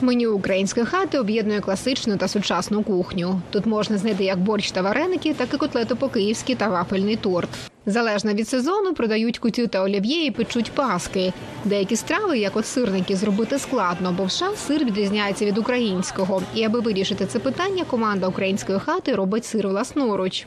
Меню 0.00 0.34
української 0.34 0.86
хати 0.86 1.18
об'єднує 1.18 1.60
класичну 1.60 2.16
та 2.16 2.28
сучасну 2.28 2.82
кухню. 2.82 3.40
Тут 3.50 3.66
можна 3.66 3.98
знайти 3.98 4.24
як 4.24 4.38
борщ 4.38 4.70
та 4.70 4.82
вареники, 4.82 5.34
так 5.34 5.54
і 5.54 5.56
котлети 5.56 5.94
по-київськи 5.94 6.54
та 6.54 6.68
вафельний 6.68 7.16
торт. 7.16 7.48
Залежно 7.86 8.32
від 8.32 8.48
сезону 8.48 8.94
продають 8.94 9.38
кутю 9.38 9.66
та 9.66 9.82
олів'є 9.82 10.26
і 10.26 10.30
печуть 10.30 10.72
паски. 10.72 11.32
Деякі 11.64 11.96
страви, 11.96 12.38
як 12.38 12.56
от 12.56 12.66
сирники, 12.66 13.16
зробити 13.16 13.58
складно, 13.58 14.14
бо 14.18 14.24
в 14.24 14.32
США 14.32 14.56
сир 14.56 14.84
відрізняється 14.84 15.44
від 15.44 15.58
українського. 15.58 16.42
І 16.54 16.64
аби 16.64 16.80
вирішити 16.80 17.26
це 17.26 17.38
питання, 17.38 17.84
команда 17.84 18.28
української 18.28 18.78
хати 18.78 19.14
робить 19.14 19.44
сир 19.44 19.68
власноруч. 19.68 20.46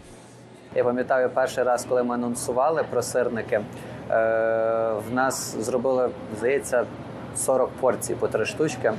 Я 0.76 0.84
пам'ятаю 0.84 1.30
перший 1.30 1.64
раз, 1.64 1.86
коли 1.90 2.04
ми 2.04 2.16
анонсували 2.16 2.84
про 2.90 3.02
сирники. 3.02 3.56
Е, 3.56 3.64
в 5.10 5.14
нас 5.14 5.56
зробили, 5.60 6.10
здається, 6.38 6.86
40 7.36 7.70
порцій 7.70 8.16
по 8.16 8.28
три 8.28 8.46
штучки. 8.46 8.92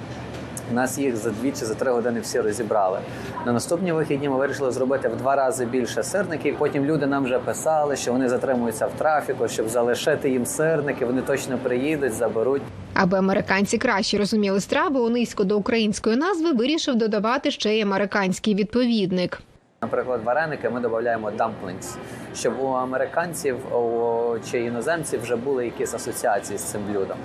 У 0.71 0.75
нас 0.75 0.99
їх 0.99 1.17
за 1.17 1.31
дві 1.31 1.51
чи 1.51 1.65
за 1.67 1.75
три 1.75 1.91
години 1.91 2.21
всі 2.21 2.41
розібрали. 2.41 2.99
На 3.47 3.53
наступні 3.53 3.93
вихідні 3.93 4.29
ми 4.29 4.37
вирішили 4.37 4.71
зробити 4.71 5.09
в 5.09 5.17
два 5.17 5.37
рази 5.37 5.65
більше 5.65 6.03
сирників. 6.03 6.57
Потім 6.59 6.85
люди 6.85 7.07
нам 7.07 7.25
вже 7.25 7.39
писали, 7.39 7.97
що 7.97 8.13
вони 8.13 8.29
затримуються 8.29 8.87
в 8.87 8.93
трафіку, 8.99 9.49
щоб 9.49 9.69
залишити 9.69 10.31
їм 10.31 10.47
сирники. 10.47 11.05
Вони 11.05 11.23
точно 11.23 11.59
приїдуть, 11.59 12.13
заберуть. 12.13 12.63
Аби 12.95 13.19
американці 13.19 13.79
краще 13.79 14.19
розуміли 14.19 14.61
страву, 14.61 14.99
у 15.01 15.09
низько 15.09 15.45
до 15.45 15.59
української 15.59 16.17
назви 16.17 16.53
вирішив 16.53 16.95
додавати 16.95 17.51
ще 17.51 17.75
й 17.79 17.83
американський 17.83 18.55
відповідник. 18.55 19.43
Наприклад, 19.83 20.21
вареники 20.25 20.71
ми 20.71 20.81
додаємо 20.81 21.31
dumplings, 21.31 21.97
щоб 22.35 22.61
у 22.61 22.67
американців 22.67 23.77
у, 23.77 24.39
чи 24.51 24.61
іноземців 24.61 25.23
вже 25.23 25.37
були 25.37 25.65
якісь 25.65 25.95
асоціації 25.95 26.59
з 26.59 26.63
цим 26.63 26.81
блюдом. 26.91 27.17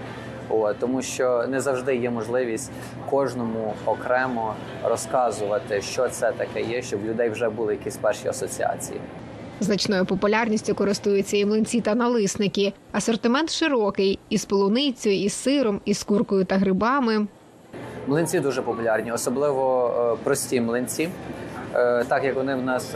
О, 0.49 0.73
тому 0.73 1.01
що 1.01 1.45
не 1.47 1.61
завжди 1.61 1.95
є 1.95 2.09
можливість 2.09 2.71
кожному 3.09 3.73
окремо 3.85 4.53
розказувати, 4.83 5.81
що 5.81 6.09
це 6.09 6.31
таке 6.31 6.61
є, 6.61 6.81
щоб 6.81 7.03
у 7.03 7.07
людей 7.07 7.29
вже 7.29 7.49
були 7.49 7.73
якісь 7.73 7.97
перші 7.97 8.27
асоціації. 8.27 8.99
Значною 9.59 10.05
популярністю 10.05 10.75
користуються 10.75 11.37
і 11.37 11.45
млинці 11.45 11.81
та 11.81 11.95
налисники. 11.95 12.73
Асортимент 12.91 13.51
широкий 13.51 14.19
із 14.29 14.45
полуницею, 14.45 15.23
із 15.23 15.33
сиром, 15.33 15.81
із 15.85 16.03
куркою 16.03 16.45
та 16.45 16.57
грибами. 16.57 17.27
Млинці 18.07 18.39
дуже 18.39 18.61
популярні, 18.61 19.11
особливо 19.11 19.93
е, 20.13 20.23
прості 20.23 20.61
млинці, 20.61 21.09
так 22.07 22.23
як 22.23 22.35
вони 22.35 22.55
в 22.55 22.61
нас 22.61 22.95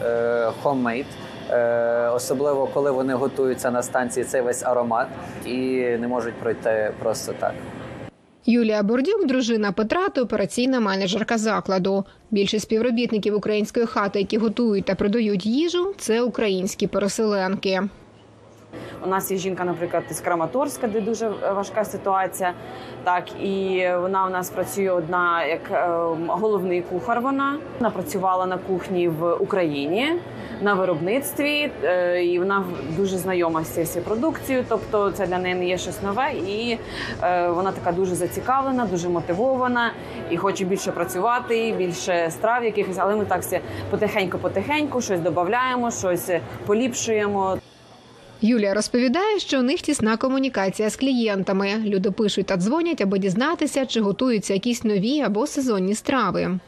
хоммейд. 0.63 1.05
Е, 1.51 2.09
особливо 2.09 2.67
коли 2.67 2.91
вони 2.91 3.13
готуються 3.13 3.71
на 3.71 3.83
станції 3.83 4.25
цей 4.25 4.41
весь 4.41 4.63
аромат 4.63 5.07
і 5.45 5.57
не 5.99 6.07
можуть 6.07 6.33
пройти 6.33 6.91
просто 6.99 7.33
так. 7.39 7.53
Юлія 8.45 8.83
Бордюк, 8.83 9.27
дружина 9.27 9.71
Петра 9.71 10.09
та 10.09 10.21
операційна 10.21 10.79
менеджерка 10.79 11.37
закладу. 11.37 12.05
Більшість 12.31 12.65
співробітників 12.65 13.35
української 13.35 13.85
хати, 13.85 14.19
які 14.19 14.37
готують 14.37 14.85
та 14.85 14.95
продають 14.95 15.45
їжу, 15.45 15.93
це 15.97 16.21
українські 16.21 16.87
переселенки. 16.87 17.81
У 19.03 19.07
нас 19.07 19.31
є 19.31 19.37
жінка, 19.37 19.63
наприклад, 19.63 20.03
із 20.11 20.19
Краматорська, 20.19 20.87
де 20.87 21.01
дуже 21.01 21.29
важка 21.55 21.85
ситуація. 21.85 22.53
Так 23.03 23.23
і 23.41 23.85
вона 24.01 24.25
у 24.25 24.29
нас 24.29 24.49
працює 24.49 24.89
одна 24.89 25.45
як 25.45 25.61
е, 25.71 25.87
головний 26.27 26.81
кухар. 26.81 27.21
Вона 27.21 27.57
вона 27.79 27.89
працювала 27.89 28.45
на 28.45 28.57
кухні 28.57 29.07
в 29.07 29.33
Україні 29.33 30.13
на 30.61 30.73
виробництві, 30.73 31.71
е, 31.83 32.23
і 32.25 32.39
вона 32.39 32.63
дуже 32.97 33.17
знайома 33.17 33.63
з 33.63 33.67
цією 33.67 34.03
продукцією. 34.03 34.65
Тобто, 34.69 35.11
це 35.11 35.27
для 35.27 35.37
неї 35.37 35.55
не 35.55 35.65
є 35.65 35.77
щось 35.77 36.01
нове, 36.01 36.31
і 36.33 36.77
е, 37.23 37.47
вона 37.49 37.71
така 37.71 37.91
дуже 37.91 38.15
зацікавлена, 38.15 38.85
дуже 38.85 39.09
мотивована 39.09 39.91
і 40.29 40.37
хоче 40.37 40.65
більше 40.65 40.91
працювати, 40.91 41.75
більше 41.77 42.31
страв 42.31 42.63
якихось. 42.63 42.97
Але 42.97 43.15
ми 43.15 43.25
так 43.25 43.41
всі 43.41 43.59
потихеньку-потихеньку 43.91 45.01
щось 45.01 45.19
додаємо, 45.19 45.91
щось 45.91 46.31
поліпшуємо. 46.65 47.57
Юлія 48.41 48.73
розповідає, 48.73 49.39
що 49.39 49.59
у 49.59 49.61
них 49.61 49.81
тісна 49.81 50.17
комунікація 50.17 50.89
з 50.89 50.95
клієнтами. 50.95 51.75
Люди 51.85 52.11
пишуть 52.11 52.45
та 52.45 52.57
дзвонять, 52.57 53.01
аби 53.01 53.19
дізнатися, 53.19 53.85
чи 53.85 54.01
готуються 54.01 54.53
якісь 54.53 54.83
нові 54.83 55.21
або 55.21 55.47
сезонні 55.47 55.95
страви. 55.95 56.59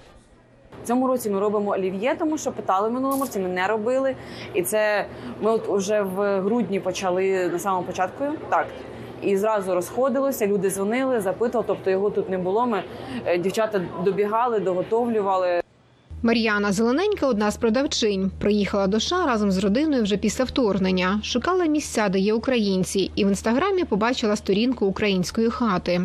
Цьому 0.84 1.08
році 1.08 1.30
ми 1.30 1.40
робимо 1.40 1.72
олів'є, 1.72 2.16
тому 2.20 2.38
що 2.38 2.52
питали 2.52 2.90
в 2.90 2.92
минулому 2.92 3.24
році, 3.24 3.40
ми 3.40 3.50
не 3.50 3.68
робили. 3.68 4.16
І 4.54 4.62
це 4.62 5.06
ми 5.42 5.52
от 5.52 5.68
вже 5.68 6.02
в 6.02 6.42
грудні 6.42 6.80
почали 6.80 7.50
на 7.50 7.60
самому 7.60 7.84
початку. 7.84 8.26
Так. 8.50 8.68
І 9.22 9.38
зразу 9.38 9.74
розходилося, 9.76 10.48
люди 10.48 10.70
дзвонили, 10.70 11.22
запитували, 11.22 11.66
тобто 11.68 11.90
його 11.90 12.10
тут 12.10 12.30
не 12.30 12.38
було. 12.38 12.68
Ми 12.68 12.84
е, 13.26 13.38
дівчата 13.38 13.82
добігали, 14.04 14.60
доготовлювали. 14.60 15.62
Мар'яна 16.24 16.72
Зелененька 16.72 17.28
одна 17.28 17.52
з 17.52 17.58
продавчинь. 17.58 18.32
Приїхала 18.40 18.88
до 18.88 19.00
США 19.00 19.26
разом 19.26 19.52
з 19.52 19.58
родиною 19.58 20.04
вже 20.04 20.18
після 20.18 20.44
вторгнення. 20.44 21.20
Шукала 21.24 21.66
місця, 21.66 22.10
де 22.10 22.20
є 22.20 22.34
українці, 22.34 23.12
і 23.16 23.26
в 23.26 23.28
інстаграмі 23.28 23.84
побачила 23.84 24.36
сторінку 24.36 24.86
української 24.86 25.50
хати. 25.50 26.02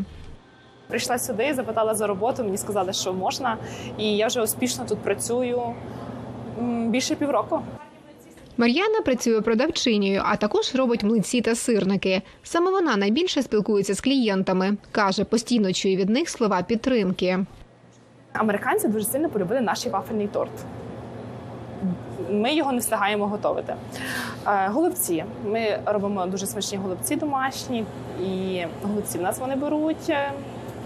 Прийшла 0.88 1.18
сюди, 1.18 1.54
запитала 1.54 1.94
за 1.94 2.06
роботу. 2.06 2.44
Мені 2.44 2.56
сказали, 2.56 2.92
що 2.92 3.12
можна, 3.12 3.56
і 3.98 4.16
я 4.16 4.26
вже 4.26 4.42
успішно 4.42 4.84
тут 4.88 4.98
працюю 4.98 5.62
більше 6.86 7.14
півроку. 7.14 7.60
Мар'яна 8.56 9.00
працює 9.04 9.40
продавчинею, 9.40 10.22
а 10.24 10.36
також 10.36 10.74
робить 10.74 11.02
млинці 11.02 11.40
та 11.40 11.54
сирники. 11.54 12.22
Саме 12.42 12.70
вона 12.70 12.96
найбільше 12.96 13.42
спілкується 13.42 13.94
з 13.94 14.00
клієнтами. 14.00 14.76
каже, 14.92 15.24
постійно 15.24 15.72
чує 15.72 15.96
від 15.96 16.10
них 16.10 16.28
слова 16.28 16.62
підтримки. 16.62 17.46
Американці 18.38 18.88
дуже 18.88 19.04
сильно 19.04 19.28
полюбили 19.28 19.60
наш 19.60 19.86
вафельний 19.86 20.26
торт. 20.26 20.50
Ми 22.30 22.54
його 22.54 22.72
не 22.72 22.78
встигаємо 22.78 23.26
готувати. 23.26 23.74
Голубці. 24.66 25.24
Ми 25.44 25.78
робимо 25.86 26.26
дуже 26.26 26.46
смачні 26.46 26.78
голубці 26.78 27.16
домашні, 27.16 27.84
і 28.22 28.62
голубці 28.82 29.18
в 29.18 29.22
нас 29.22 29.38
вони 29.38 29.56
беруть. 29.56 30.12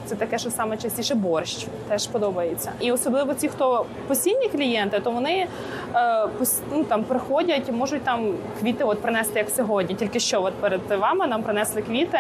Це 0.06 0.16
таке, 0.16 0.38
що 0.38 0.50
саме 0.50 0.76
частіше 0.76 1.14
борщ 1.14 1.66
теж 1.88 2.06
подобається. 2.06 2.72
І 2.80 2.92
особливо 2.92 3.34
ті, 3.34 3.48
хто 3.48 3.86
постійні 4.08 4.48
клієнти, 4.48 5.00
то 5.00 5.10
вони 5.10 5.46
е, 5.94 6.28
ну, 6.72 6.84
там 6.84 7.04
приходять, 7.04 7.72
можуть 7.72 8.02
там 8.02 8.34
квіти 8.60 8.84
от 8.84 9.02
принести 9.02 9.38
як 9.38 9.50
сьогодні. 9.50 9.94
Тільки 9.94 10.20
що 10.20 10.42
от 10.42 10.54
перед 10.54 10.80
вами 10.90 11.26
нам 11.26 11.42
принесли 11.42 11.82
квіти. 11.82 12.18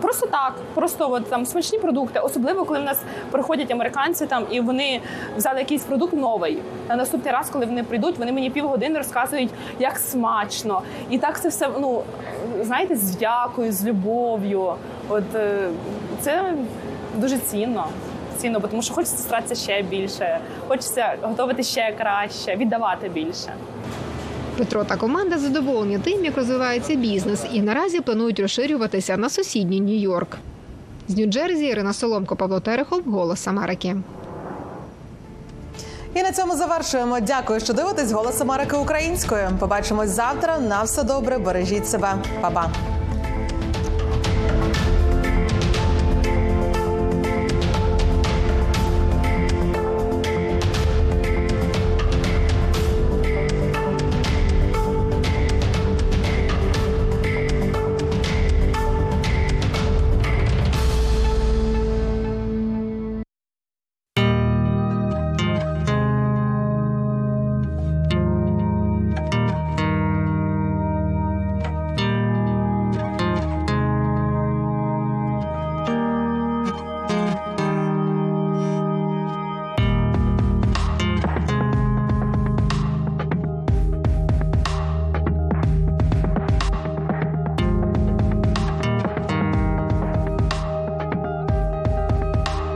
Просто 0.00 0.26
так, 0.26 0.54
просто 0.74 1.12
от 1.12 1.30
там 1.30 1.46
смачні 1.46 1.78
продукти, 1.78 2.20
особливо 2.20 2.64
коли 2.64 2.80
в 2.80 2.84
нас 2.84 2.98
приходять 3.30 3.70
американці 3.70 4.26
там 4.26 4.46
і 4.50 4.60
вони 4.60 5.00
взяли 5.36 5.58
якийсь 5.58 5.82
продукт 5.82 6.12
новий. 6.12 6.58
На 6.88 6.96
наступний 6.96 7.32
раз, 7.32 7.50
коли 7.50 7.66
вони 7.66 7.84
прийдуть, 7.84 8.18
вони 8.18 8.32
мені 8.32 8.50
півгодини 8.50 8.98
розказують, 8.98 9.50
як 9.78 9.98
смачно, 9.98 10.82
і 11.10 11.18
так 11.18 11.40
це 11.40 11.48
все 11.48 11.68
ну 11.80 12.02
знаєте, 12.60 12.96
з 12.96 13.16
вдякою, 13.16 13.72
з 13.72 13.86
любов'ю. 13.86 14.74
От 15.08 15.24
це 16.20 16.54
дуже 17.16 17.38
цінно. 17.38 17.86
Цінно, 18.36 18.60
тому 18.60 18.82
що 18.82 18.94
хочеться 18.94 19.16
старатися 19.16 19.54
ще 19.54 19.82
більше, 19.82 20.40
хочеться 20.68 21.14
готувати 21.22 21.62
ще 21.62 21.94
краще, 21.98 22.56
віддавати 22.56 23.08
більше. 23.08 23.52
Петро 24.60 24.84
та 24.84 24.96
команда 24.96 25.38
задоволені 25.38 25.98
тим, 25.98 26.24
як 26.24 26.36
розвивається 26.36 26.94
бізнес, 26.94 27.44
і 27.52 27.62
наразі 27.62 28.00
планують 28.00 28.40
розширюватися 28.40 29.16
на 29.16 29.30
сусідній 29.30 29.80
Нью-Йорк. 29.80 30.36
З 31.08 31.14
Нью-Джерсі 31.14 31.62
Ірина 31.62 31.92
Соломко, 31.92 32.36
Павло 32.36 32.60
Терехов, 32.60 33.02
Голос 33.06 33.48
Америки. 33.48 33.96
І 36.14 36.22
на 36.22 36.32
цьому 36.32 36.56
завершуємо. 36.56 37.20
Дякую, 37.20 37.60
що 37.60 37.72
дивитесь 37.72 38.12
Голос 38.12 38.40
Америки 38.40 38.76
українською. 38.76 39.48
Побачимось 39.58 40.10
завтра. 40.10 40.58
На 40.58 40.82
все 40.82 41.02
добре. 41.02 41.38
Бережіть 41.38 41.88
себе, 41.88 42.14
Па-па. 42.40 42.70